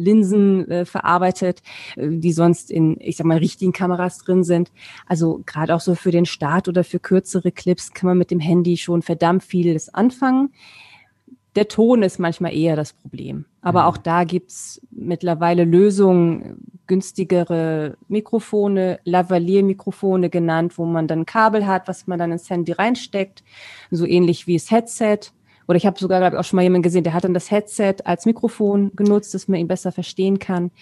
[0.00, 1.62] Leica-Linsen äh, verarbeitet,
[1.96, 4.72] äh, die sonst in, ich sag mal, richtigen Kameras drin sind.
[5.06, 8.40] Also gerade auch so für den Start oder für kürzere Clips kann man mit dem
[8.40, 10.50] Handy schon verdammt vieles anfangen
[11.56, 13.44] der Ton ist manchmal eher das Problem.
[13.60, 13.86] Aber mhm.
[13.88, 22.06] auch da gibt's mittlerweile Lösungen, günstigere Mikrofone, Lavalier-Mikrofone genannt, wo man dann Kabel hat, was
[22.06, 23.42] man dann ins Handy reinsteckt,
[23.90, 25.18] so ähnlich wie das Headset.
[25.70, 27.52] Oder ich habe sogar, glaube ich, auch schon mal jemanden gesehen, der hat dann das
[27.52, 30.72] Headset als Mikrofon genutzt, dass man ihn besser verstehen kann.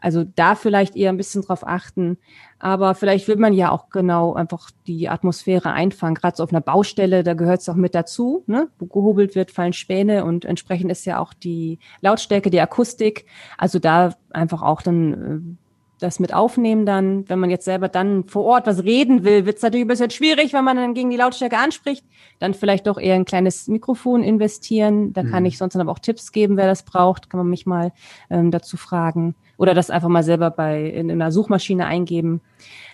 [0.00, 2.16] Also da vielleicht eher ein bisschen drauf achten.
[2.60, 6.14] Aber vielleicht will man ja auch genau einfach die Atmosphäre einfangen.
[6.14, 8.44] Gerade so auf einer Baustelle, da gehört es auch mit dazu.
[8.46, 8.68] Ne?
[8.78, 13.26] Wo gehobelt wird, fallen Späne und entsprechend ist ja auch die Lautstärke, die Akustik.
[13.58, 15.65] Also da einfach auch dann äh,
[15.98, 19.56] das mit aufnehmen dann, wenn man jetzt selber dann vor Ort was reden will, wird
[19.56, 22.04] es natürlich ein bisschen schwierig, wenn man dann gegen die Lautstärke anspricht,
[22.38, 25.12] dann vielleicht doch eher ein kleines Mikrofon investieren.
[25.12, 25.30] Da mhm.
[25.30, 27.92] kann ich sonst dann aber auch Tipps geben, wer das braucht, kann man mich mal
[28.28, 32.40] ähm, dazu fragen oder das einfach mal selber bei in, in einer Suchmaschine eingeben.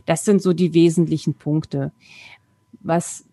[0.07, 1.93] Das sind so die wesentlichen Punkte.
[2.81, 3.25] Was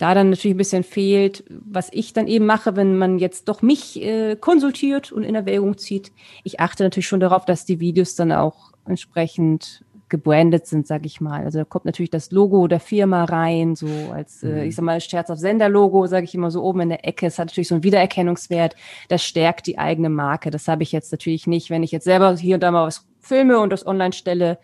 [0.00, 3.60] da dann natürlich ein bisschen fehlt, was ich dann eben mache, wenn man jetzt doch
[3.60, 6.10] mich äh, konsultiert und in Erwägung zieht.
[6.42, 11.20] Ich achte natürlich schon darauf, dass die Videos dann auch entsprechend gebrandet sind, sag ich
[11.20, 11.44] mal.
[11.44, 14.68] Also da kommt natürlich das Logo der Firma rein, so als, äh, mhm.
[14.68, 17.26] ich sag mal, Scherz auf Sender-Logo, sage ich immer so oben in der Ecke.
[17.26, 18.76] Es hat natürlich so einen Wiedererkennungswert.
[19.08, 20.50] Das stärkt die eigene Marke.
[20.50, 23.06] Das habe ich jetzt natürlich nicht, wenn ich jetzt selber hier und da mal was
[23.20, 24.58] filme und das online stelle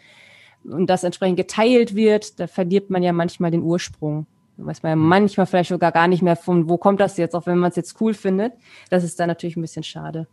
[0.65, 4.97] und das entsprechend geteilt wird, da verliert man ja manchmal den Ursprung weiß man ja
[4.97, 7.77] manchmal vielleicht sogar gar nicht mehr von, wo kommt das jetzt, auch wenn man es
[7.77, 8.53] jetzt cool findet.
[8.91, 10.27] Das ist dann natürlich ein bisschen schade.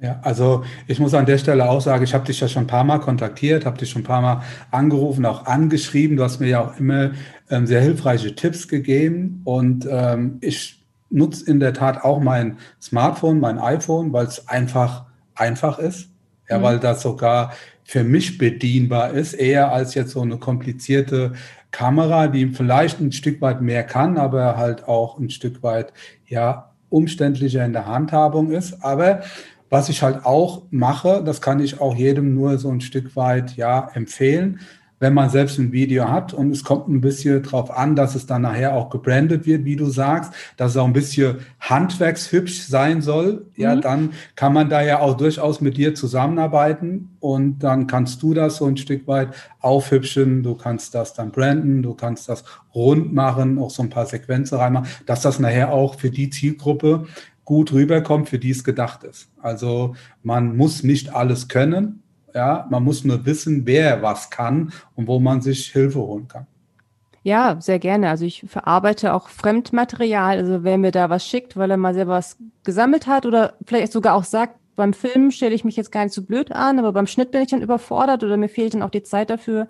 [0.00, 2.66] Ja, also ich muss an der Stelle auch sagen, ich habe dich ja schon ein
[2.66, 6.16] paar Mal kontaktiert, habe dich schon ein paar Mal angerufen, auch angeschrieben.
[6.16, 7.12] Du hast mir ja auch immer
[7.50, 13.38] ähm, sehr hilfreiche Tipps gegeben und ähm, ich nutze in der Tat auch mein Smartphone,
[13.38, 16.08] mein iPhone, weil es einfach einfach ist.
[16.48, 16.62] Ja, mhm.
[16.64, 17.52] weil das sogar
[17.84, 21.32] für mich bedienbar ist, eher als jetzt so eine komplizierte
[21.72, 25.92] Kamera, die vielleicht ein Stück weit mehr kann, aber halt auch ein Stück weit
[26.26, 28.84] ja umständlicher in der Handhabung ist.
[28.84, 29.22] Aber
[29.70, 33.56] was ich halt auch mache, das kann ich auch jedem nur so ein Stück weit
[33.56, 34.60] ja empfehlen
[35.02, 38.26] wenn man selbst ein Video hat und es kommt ein bisschen drauf an, dass es
[38.26, 43.02] dann nachher auch gebrandet wird, wie du sagst, dass es auch ein bisschen handwerkshübsch sein
[43.02, 43.80] soll, ja, mhm.
[43.80, 48.58] dann kann man da ja auch durchaus mit dir zusammenarbeiten und dann kannst du das
[48.58, 53.58] so ein Stück weit aufhübschen, du kannst das dann branden, du kannst das rund machen,
[53.58, 57.06] auch so ein paar Sequenzen reinmachen, dass das nachher auch für die Zielgruppe
[57.44, 59.30] gut rüberkommt, für die es gedacht ist.
[59.42, 62.01] Also man muss nicht alles können,
[62.34, 66.46] ja, man muss nur wissen, wer was kann und wo man sich Hilfe holen kann.
[67.24, 68.08] Ja, sehr gerne.
[68.08, 70.38] Also ich verarbeite auch Fremdmaterial.
[70.38, 73.92] Also wer mir da was schickt, weil er mal selber was gesammelt hat oder vielleicht
[73.92, 76.92] sogar auch sagt, beim Film stelle ich mich jetzt gar nicht so blöd an, aber
[76.92, 79.68] beim Schnitt bin ich dann überfordert oder mir fehlt dann auch die Zeit dafür.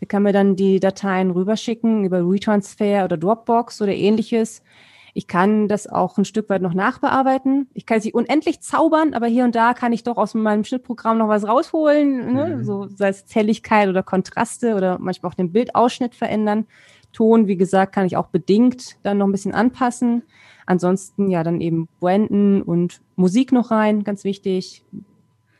[0.00, 4.62] Der kann mir dann die Dateien rüberschicken über Retransfer oder Dropbox oder ähnliches.
[5.16, 7.70] Ich kann das auch ein Stück weit noch nachbearbeiten.
[7.72, 11.16] Ich kann sie unendlich zaubern, aber hier und da kann ich doch aus meinem Schnittprogramm
[11.16, 12.56] noch was rausholen, ne?
[12.56, 12.64] Mhm.
[12.64, 16.66] so sei es Helligkeit oder Kontraste oder manchmal auch den Bildausschnitt verändern.
[17.14, 20.22] Ton, wie gesagt, kann ich auch bedingt dann noch ein bisschen anpassen.
[20.66, 24.84] Ansonsten ja dann eben blenden und Musik noch rein, ganz wichtig.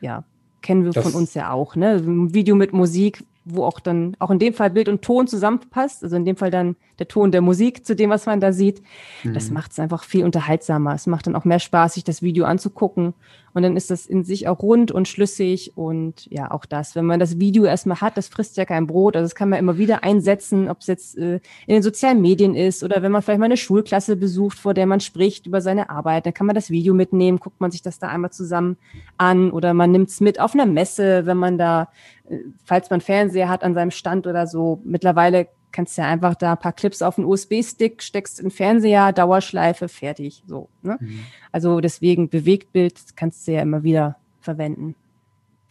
[0.01, 0.23] Ja,
[0.61, 1.95] kennen wir das von uns ja auch, ne?
[1.95, 6.03] Ein Video mit Musik wo auch dann auch in dem Fall Bild und Ton zusammenpasst,
[6.03, 8.81] also in dem Fall dann der Ton der Musik zu dem, was man da sieht.
[9.23, 9.33] Mhm.
[9.33, 10.93] Das macht es einfach viel unterhaltsamer.
[10.93, 13.13] Es macht dann auch mehr Spaß, sich das Video anzugucken.
[13.53, 15.73] Und dann ist das in sich auch rund und schlüssig.
[15.75, 19.15] Und ja, auch das, wenn man das Video erstmal hat, das frisst ja kein Brot.
[19.15, 22.53] Also das kann man immer wieder einsetzen, ob es jetzt äh, in den sozialen Medien
[22.53, 25.89] ist oder wenn man vielleicht mal eine Schulklasse besucht, vor der man spricht über seine
[25.89, 28.77] Arbeit, dann kann man das Video mitnehmen, guckt man sich das da einmal zusammen
[29.17, 31.89] an oder man nimmt es mit auf einer Messe, wenn man da,
[32.29, 34.81] äh, falls man Fernseher hat an seinem Stand oder so.
[34.83, 38.51] Mittlerweile kannst du ja einfach da ein paar Clips auf den USB-Stick, steckst in den
[38.51, 40.43] Fernseher, Dauerschleife, fertig.
[40.47, 40.69] So.
[40.81, 40.97] Ne?
[40.99, 41.19] Mhm.
[41.51, 44.95] Also deswegen Bewegtbild kannst du ja immer wieder verwenden.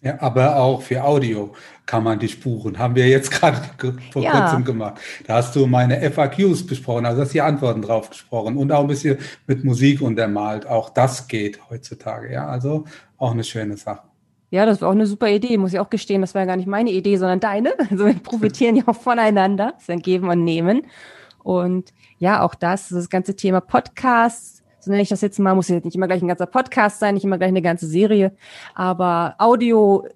[0.03, 2.79] Ja, aber auch für Audio kann man die Spuren.
[2.79, 3.61] Haben wir jetzt gerade
[4.13, 4.41] vor ja.
[4.41, 5.01] kurzem gemacht.
[5.27, 8.87] Da hast du meine FAQs besprochen, also hast die Antworten drauf gesprochen und auch ein
[8.87, 10.67] bisschen mit Musik untermalt.
[10.67, 12.33] Auch das geht heutzutage.
[12.33, 12.85] Ja, also
[13.17, 14.03] auch eine schöne Sache.
[14.57, 16.23] Ja, das war auch eine super Idee, muss ich auch gestehen.
[16.23, 17.75] Das war ja gar nicht meine Idee, sondern deine.
[17.91, 19.73] Also wir profitieren ja auch voneinander.
[19.75, 20.87] Das ist ein Geben und Nehmen.
[21.43, 25.69] Und ja, auch das, das ganze Thema Podcasts, so nenne ich das jetzt mal, muss
[25.69, 28.35] jetzt nicht immer gleich ein ganzer Podcast sein, nicht immer gleich eine ganze Serie,
[28.75, 30.07] aber Audio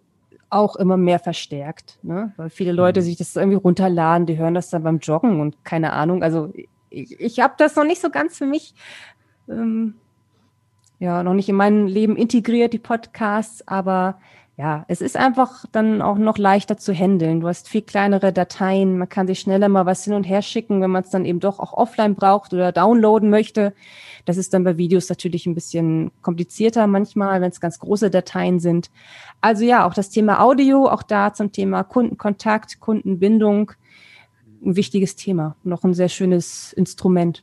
[0.49, 2.33] auch immer mehr verstärkt, ne?
[2.39, 3.05] weil viele Leute mhm.
[3.05, 6.23] sich das irgendwie runterladen, die hören das dann beim Joggen und keine Ahnung.
[6.23, 6.51] Also
[6.89, 8.75] ich, ich habe das noch nicht so ganz für mich
[9.51, 9.97] ähm,
[11.01, 14.21] ja noch nicht in mein Leben integriert, die Podcasts, aber
[14.57, 17.41] ja, es ist einfach dann auch noch leichter zu handeln.
[17.41, 20.83] Du hast viel kleinere Dateien, man kann sich schneller mal was hin und her schicken,
[20.83, 23.73] wenn man es dann eben doch auch offline braucht oder downloaden möchte.
[24.27, 28.61] Das ist dann bei Videos natürlich ein bisschen komplizierter manchmal, wenn es ganz große Dateien
[28.61, 28.91] sind.
[29.41, 33.73] Also ja, auch das Thema Audio, auch da zum Thema Kundenkontakt, Kundenbindung,
[34.63, 37.43] ein wichtiges Thema, noch ein sehr schönes Instrument.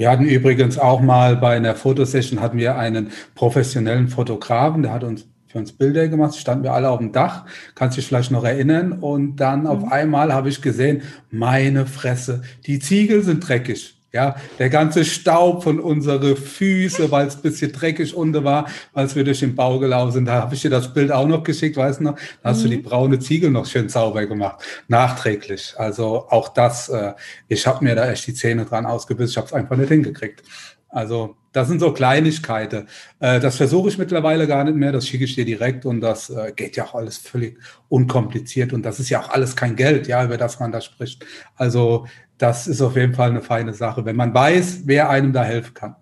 [0.00, 5.04] Wir hatten übrigens auch mal bei einer Fotosession hatten wir einen professionellen Fotografen, der hat
[5.04, 7.44] uns für uns Bilder gemacht, standen wir alle auf dem Dach,
[7.74, 8.94] kannst dich vielleicht noch erinnern.
[8.94, 9.92] Und dann auf mhm.
[9.92, 13.99] einmal habe ich gesehen, meine Fresse, die Ziegel sind dreckig.
[14.12, 19.14] Ja, der ganze Staub von unsere Füße, weil es ein bisschen dreckig unten war, als
[19.14, 20.24] wir durch den Bau gelaufen sind.
[20.24, 22.16] Da habe ich dir das Bild auch noch geschickt, weißt du noch?
[22.42, 22.62] Da hast mhm.
[22.62, 25.74] du die braune Ziegel noch schön sauber gemacht, nachträglich.
[25.76, 27.12] Also auch das, äh,
[27.46, 30.42] ich habe mir da echt die Zähne dran ausgebissen, ich habe es einfach nicht hingekriegt.
[30.88, 32.86] Also das sind so Kleinigkeiten.
[33.18, 34.92] Äh, das versuche ich mittlerweile gar nicht mehr.
[34.92, 38.82] Das schicke ich dir direkt und das äh, geht ja auch alles völlig unkompliziert und
[38.82, 41.24] das ist ja auch alles kein Geld, ja, über das man da spricht.
[41.56, 42.06] Also
[42.38, 45.74] das ist auf jeden Fall eine feine Sache, wenn man weiß, wer einem da helfen
[45.74, 45.96] kann.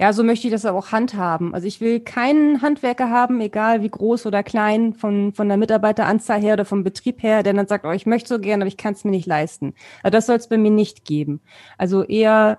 [0.00, 1.54] Ja, so möchte ich das auch handhaben.
[1.54, 6.40] Also ich will keinen Handwerker haben, egal wie groß oder klein, von, von der Mitarbeiteranzahl
[6.40, 8.76] her oder vom Betrieb her, der dann sagt, oh, ich möchte so gerne, aber ich
[8.76, 9.74] kann es mir nicht leisten.
[10.02, 11.40] Also das soll es bei mir nicht geben.
[11.78, 12.58] Also eher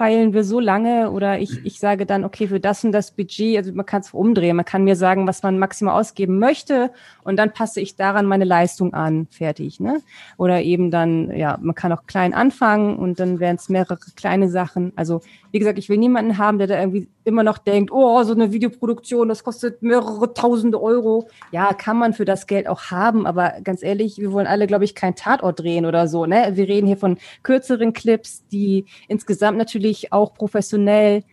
[0.00, 3.58] feilen wir so lange oder ich, ich sage dann, okay, für das und das Budget,
[3.58, 6.90] also man kann es umdrehen, man kann mir sagen, was man maximal ausgeben möchte
[7.22, 9.78] und dann passe ich daran meine Leistung an, fertig.
[9.78, 10.00] Ne?
[10.38, 14.48] Oder eben dann, ja, man kann auch klein anfangen und dann wären es mehrere kleine
[14.48, 14.94] Sachen.
[14.96, 15.20] Also
[15.52, 18.52] wie gesagt, ich will niemanden haben, der da irgendwie immer noch denkt, oh, so eine
[18.52, 21.28] Videoproduktion, das kostet mehrere tausende Euro.
[21.50, 24.84] Ja, kann man für das Geld auch haben, aber ganz ehrlich, wir wollen alle, glaube
[24.84, 26.26] ich, kein Tatort drehen oder so.
[26.26, 26.52] Ne?
[26.54, 31.24] Wir reden hier von kürzeren Clips, die insgesamt natürlich auch professionell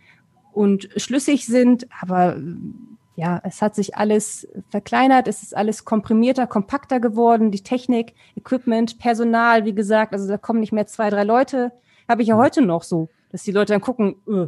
[0.52, 2.38] und schlüssig sind, aber
[3.16, 9.00] ja, es hat sich alles verkleinert, es ist alles komprimierter, kompakter geworden, die Technik, Equipment,
[9.00, 11.72] Personal, wie gesagt, also da kommen nicht mehr zwei, drei Leute,
[12.08, 14.48] habe ich ja heute noch so dass die Leute dann gucken, öh,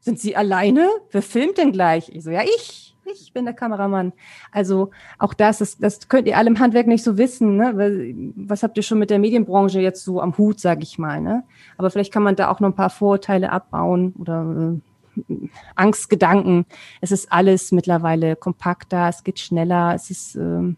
[0.00, 0.88] sind sie alleine?
[1.10, 2.08] Wer filmt denn gleich?
[2.08, 4.12] Ich so, ja, ich, ich bin der Kameramann.
[4.50, 7.56] Also auch das, das, das könnt ihr alle im Handwerk nicht so wissen.
[7.56, 8.34] Ne?
[8.36, 11.20] Was habt ihr schon mit der Medienbranche jetzt so am Hut, sag ich mal.
[11.20, 11.44] Ne?
[11.78, 14.80] Aber vielleicht kann man da auch noch ein paar Vorurteile abbauen oder
[15.18, 16.66] äh, Angstgedanken.
[17.00, 20.74] Es ist alles mittlerweile kompakter, es geht schneller, es ist äh,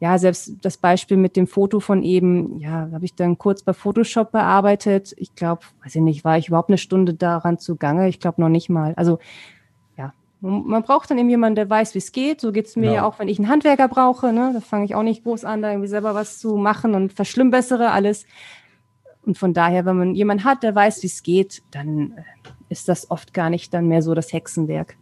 [0.00, 3.72] ja, selbst das Beispiel mit dem Foto von eben, ja, habe ich dann kurz bei
[3.72, 5.14] Photoshop bearbeitet.
[5.16, 8.08] Ich glaube, weiß ich nicht, war ich überhaupt eine Stunde daran zugange?
[8.08, 8.94] Ich glaube noch nicht mal.
[8.94, 9.18] Also
[9.96, 12.40] ja, man braucht dann eben jemanden, der weiß, wie es geht.
[12.40, 12.92] So geht es mir ja.
[12.94, 13.06] ja.
[13.06, 14.32] auch, wenn ich einen Handwerker brauche.
[14.32, 14.52] Ne?
[14.54, 17.90] Da fange ich auch nicht groß an, da irgendwie selber was zu machen und verschlimmbessere
[17.90, 18.24] alles.
[19.26, 22.22] Und von daher, wenn man jemanden hat, der weiß, wie es geht, dann äh,
[22.68, 24.96] ist das oft gar nicht dann mehr so das Hexenwerk.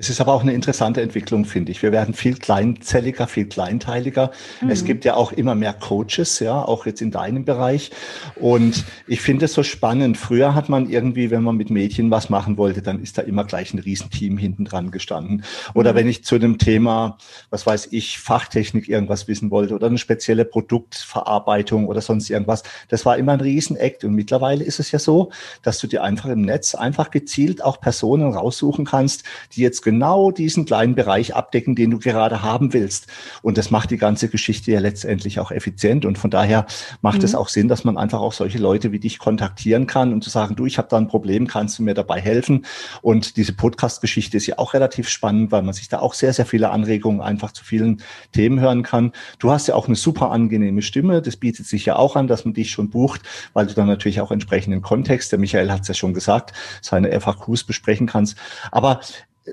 [0.00, 1.82] Es ist aber auch eine interessante Entwicklung, finde ich.
[1.82, 4.30] Wir werden viel kleinzelliger, viel kleinteiliger.
[4.60, 4.70] Mhm.
[4.70, 7.90] Es gibt ja auch immer mehr Coaches, ja, auch jetzt in deinem Bereich.
[8.36, 10.16] Und ich finde es so spannend.
[10.16, 13.42] Früher hat man irgendwie, wenn man mit Mädchen was machen wollte, dann ist da immer
[13.42, 15.42] gleich ein Riesenteam hinten dran gestanden.
[15.74, 15.96] Oder mhm.
[15.96, 17.18] wenn ich zu dem Thema,
[17.50, 23.04] was weiß ich, Fachtechnik irgendwas wissen wollte oder eine spezielle Produktverarbeitung oder sonst irgendwas, das
[23.04, 24.04] war immer ein Riesenakt.
[24.04, 25.32] Und mittlerweile ist es ja so,
[25.64, 29.24] dass du dir einfach im Netz einfach gezielt auch Personen raussuchen kannst,
[29.56, 33.06] die jetzt genau diesen kleinen Bereich abdecken, den du gerade haben willst.
[33.40, 36.04] Und das macht die ganze Geschichte ja letztendlich auch effizient.
[36.04, 36.66] Und von daher
[37.00, 37.24] macht mhm.
[37.24, 40.28] es auch Sinn, dass man einfach auch solche Leute wie dich kontaktieren kann und zu
[40.28, 42.66] sagen, du, ich habe da ein Problem, kannst du mir dabei helfen?
[43.00, 46.44] Und diese Podcast-Geschichte ist ja auch relativ spannend, weil man sich da auch sehr, sehr
[46.44, 49.12] viele Anregungen einfach zu vielen Themen hören kann.
[49.38, 51.22] Du hast ja auch eine super angenehme Stimme.
[51.22, 53.22] Das bietet sich ja auch an, dass man dich schon bucht,
[53.54, 57.18] weil du dann natürlich auch entsprechenden Kontext, der Michael hat es ja schon gesagt, seine
[57.18, 58.36] FAQs besprechen kannst.
[58.70, 59.00] Aber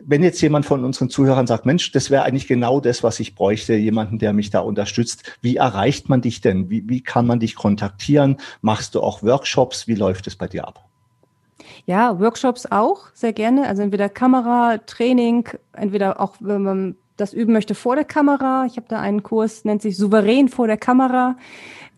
[0.05, 3.35] wenn jetzt jemand von unseren Zuhörern sagt, Mensch, das wäre eigentlich genau das, was ich
[3.35, 5.37] bräuchte, jemanden, der mich da unterstützt.
[5.41, 6.69] Wie erreicht man dich denn?
[6.69, 8.37] Wie, wie kann man dich kontaktieren?
[8.61, 9.87] Machst du auch Workshops?
[9.87, 10.85] Wie läuft es bei dir ab?
[11.85, 13.67] Ja, Workshops auch, sehr gerne.
[13.67, 18.65] Also entweder Kamera, Training, entweder auch, wenn man das üben möchte vor der Kamera.
[18.65, 21.37] Ich habe da einen Kurs, nennt sich Souverän vor der Kamera.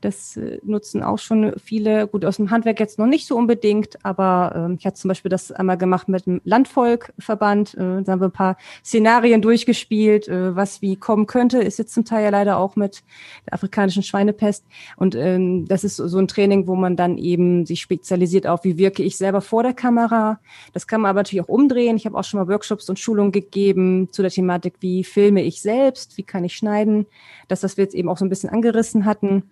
[0.01, 4.03] Das äh, nutzen auch schon viele, gut aus dem Handwerk jetzt noch nicht so unbedingt,
[4.03, 7.73] aber ähm, ich hatte zum Beispiel das einmal gemacht mit dem Landvolkverband.
[7.73, 11.93] Äh, da haben wir ein paar Szenarien durchgespielt, äh, was wie kommen könnte, ist jetzt
[11.93, 13.03] zum Teil ja leider auch mit
[13.45, 14.65] der afrikanischen Schweinepest.
[14.97, 18.77] Und ähm, das ist so ein Training, wo man dann eben sich spezialisiert auf, wie
[18.77, 20.39] wirke ich selber vor der Kamera.
[20.73, 21.97] Das kann man aber natürlich auch umdrehen.
[21.97, 25.61] Ich habe auch schon mal Workshops und Schulungen gegeben zu der Thematik, wie filme ich
[25.61, 27.07] selbst, wie kann ich schneiden.
[27.47, 29.43] Das, was wir jetzt eben auch so ein bisschen angerissen hatten.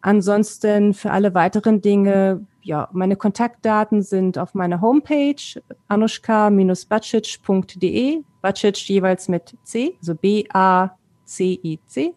[0.00, 9.28] Ansonsten für alle weiteren Dinge, ja, meine Kontaktdaten sind auf meiner Homepage anushka-bacic.de, Bacic jeweils
[9.28, 12.14] mit C, also B-A-C-I-C.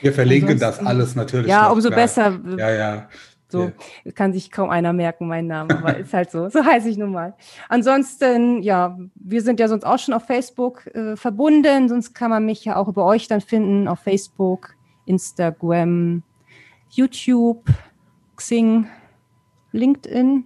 [0.00, 1.48] Wir verlinken das alles natürlich.
[1.48, 2.00] Ja, umso klar.
[2.00, 2.40] besser.
[2.56, 3.08] Ja, ja.
[3.48, 3.70] So
[4.04, 4.12] ja.
[4.12, 6.48] kann sich kaum einer merken, mein Name, aber ist halt so.
[6.48, 7.34] So heiße ich nun mal.
[7.68, 12.44] Ansonsten, ja, wir sind ja sonst auch schon auf Facebook äh, verbunden, sonst kann man
[12.44, 14.74] mich ja auch über euch dann finden auf Facebook,
[15.06, 16.22] Instagram,
[16.96, 17.64] YouTube,
[18.36, 18.86] Xing,
[19.72, 20.44] LinkedIn.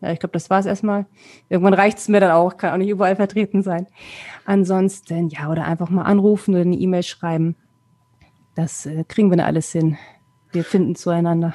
[0.00, 1.06] Ja, ich glaube, das war es erstmal.
[1.48, 3.86] Irgendwann reicht es mir dann auch, kann auch nicht überall vertreten sein.
[4.44, 7.56] Ansonsten, ja, oder einfach mal anrufen oder eine E-Mail schreiben.
[8.54, 9.96] Das äh, kriegen wir dann alles hin.
[10.52, 11.54] Wir finden zueinander.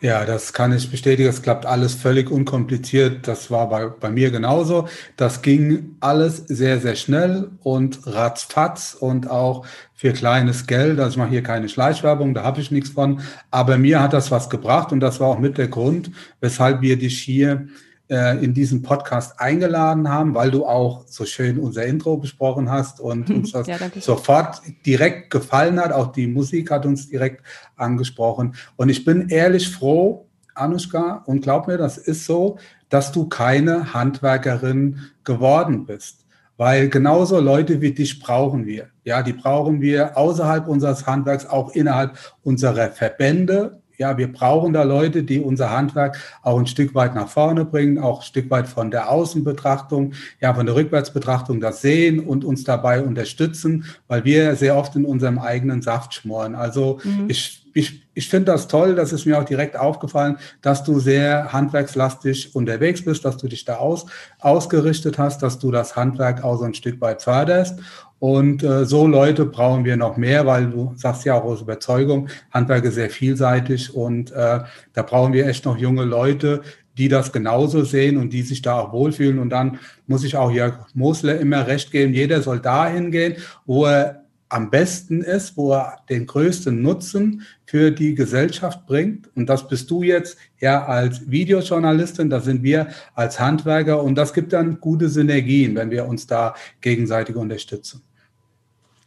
[0.00, 1.28] Ja, das kann ich bestätigen.
[1.28, 3.28] Es klappt alles völlig unkompliziert.
[3.28, 4.88] Das war bei, bei mir genauso.
[5.16, 9.66] Das ging alles sehr, sehr schnell und ratzfatz und auch
[10.00, 10.98] für kleines Geld.
[10.98, 13.20] Also ich mache hier keine Schleichwerbung, da habe ich nichts von.
[13.50, 16.98] Aber mir hat das was gebracht und das war auch mit der Grund, weshalb wir
[16.98, 17.66] dich hier
[18.08, 22.98] äh, in diesen Podcast eingeladen haben, weil du auch so schön unser Intro besprochen hast
[22.98, 25.92] und uns das ja, sofort direkt gefallen hat.
[25.92, 27.44] Auch die Musik hat uns direkt
[27.76, 28.54] angesprochen.
[28.76, 32.56] Und ich bin ehrlich froh, Anushka, und glaub mir, das ist so,
[32.88, 36.24] dass du keine Handwerkerin geworden bist.
[36.56, 38.88] Weil genauso Leute wie dich brauchen wir.
[39.10, 44.84] Ja, die brauchen wir außerhalb unseres Handwerks, auch innerhalb unserer Verbände, ja, wir brauchen da
[44.84, 48.66] Leute, die unser Handwerk auch ein Stück weit nach vorne bringen, auch ein Stück weit
[48.66, 54.54] von der Außenbetrachtung, ja, von der Rückwärtsbetrachtung das sehen und uns dabei unterstützen, weil wir
[54.54, 56.54] sehr oft in unserem eigenen Saft schmoren.
[56.54, 57.26] Also mhm.
[57.28, 61.52] ich, ich, ich finde das toll, das ist mir auch direkt aufgefallen, dass du sehr
[61.52, 64.06] handwerkslastig unterwegs bist, dass du dich da aus,
[64.40, 67.78] ausgerichtet hast, dass du das Handwerk auch so ein Stück weit förderst.
[68.18, 72.28] Und äh, so Leute brauchen wir noch mehr, weil du sagst ja auch aus Überzeugung,
[72.50, 74.60] Handwerk ist sehr vielseitig und äh,
[74.92, 76.60] da brauchen wir echt noch junge Leute,
[76.98, 79.38] die das genauso sehen und die sich da auch wohlfühlen.
[79.38, 83.86] Und dann muss ich auch Jörg Mosler immer recht geben, jeder soll dahin gehen, wo
[83.86, 84.20] er
[84.50, 89.30] am besten ist, wo er den größten Nutzen für die Gesellschaft bringt.
[89.36, 94.34] Und das bist du jetzt ja als Videojournalistin, das sind wir als Handwerker und das
[94.34, 98.02] gibt dann gute Synergien, wenn wir uns da gegenseitig unterstützen.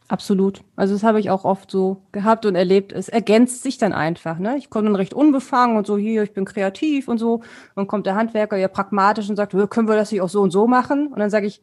[0.08, 0.62] Absolut.
[0.76, 2.92] Also das habe ich auch oft so gehabt und erlebt.
[2.92, 4.38] Es ergänzt sich dann einfach.
[4.38, 4.56] Ne?
[4.58, 7.42] Ich komme dann recht unbefangen und so, hier, ich bin kreativ und so.
[7.74, 10.50] Und kommt der Handwerker ja pragmatisch und sagt, können wir das nicht auch so und
[10.50, 11.08] so machen?
[11.08, 11.62] Und dann sage ich,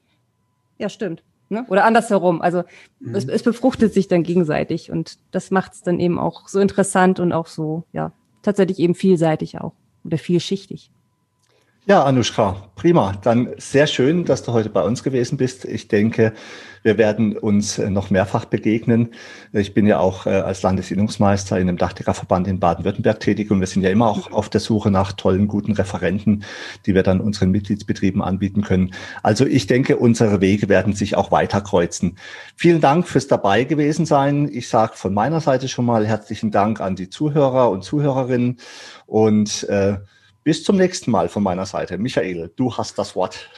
[0.80, 1.24] ja, stimmt.
[1.52, 1.66] Ne?
[1.68, 2.42] Oder andersherum.
[2.42, 2.64] Also
[3.00, 3.14] mhm.
[3.14, 7.20] es, es befruchtet sich dann gegenseitig und das macht es dann eben auch so interessant
[7.20, 9.74] und auch so, ja, tatsächlich eben vielseitig auch
[10.06, 10.92] oder vielschichtig.
[11.88, 13.14] Ja, Anushka, prima.
[13.24, 15.66] Dann sehr schön, dass du heute bei uns gewesen bist.
[15.66, 16.32] Ich denke,
[16.84, 19.10] wir werden uns noch mehrfach begegnen.
[19.52, 23.66] Ich bin ja auch äh, als Landesinnungsmeister in einem Dachdeckerverband in Baden-Württemberg tätig und wir
[23.66, 26.44] sind ja immer auch auf der Suche nach tollen, guten Referenten,
[26.86, 28.94] die wir dann unseren Mitgliedsbetrieben anbieten können.
[29.24, 32.16] Also ich denke, unsere Wege werden sich auch weiter kreuzen.
[32.56, 34.48] Vielen Dank fürs dabei gewesen sein.
[34.54, 38.58] Ich sage von meiner Seite schon mal herzlichen Dank an die Zuhörer und Zuhörerinnen
[39.08, 39.98] und äh,
[40.44, 41.98] bis zum nächsten Mal von meiner Seite.
[41.98, 43.50] Michael, du hast das Wort.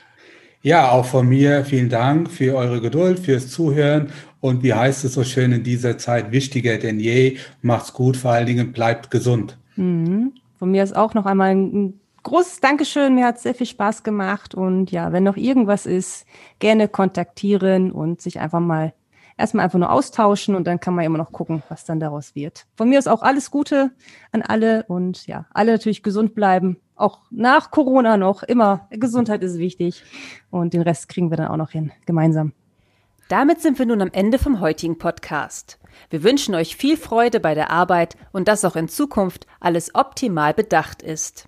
[0.61, 5.13] Ja, auch von mir vielen Dank für eure Geduld, fürs Zuhören und wie heißt es
[5.13, 9.57] so schön in dieser Zeit, wichtiger denn je, macht's gut, vor allen Dingen bleibt gesund.
[9.75, 10.33] Mhm.
[10.57, 14.55] Von mir ist auch noch einmal ein großes Dankeschön, mir hat sehr viel Spaß gemacht
[14.55, 16.25] und ja, wenn noch irgendwas ist,
[16.59, 18.93] gerne kontaktieren und sich einfach mal
[19.37, 22.65] erstmal einfach nur austauschen und dann kann man immer noch gucken, was dann daraus wird.
[22.75, 23.91] Von mir ist auch alles Gute
[24.31, 26.77] an alle und ja, alle natürlich gesund bleiben.
[26.95, 28.87] Auch nach Corona noch immer.
[28.91, 30.03] Gesundheit ist wichtig
[30.51, 32.53] und den Rest kriegen wir dann auch noch hin, gemeinsam.
[33.29, 35.79] Damit sind wir nun am Ende vom heutigen Podcast.
[36.09, 40.53] Wir wünschen euch viel Freude bei der Arbeit und dass auch in Zukunft alles optimal
[40.53, 41.47] bedacht ist.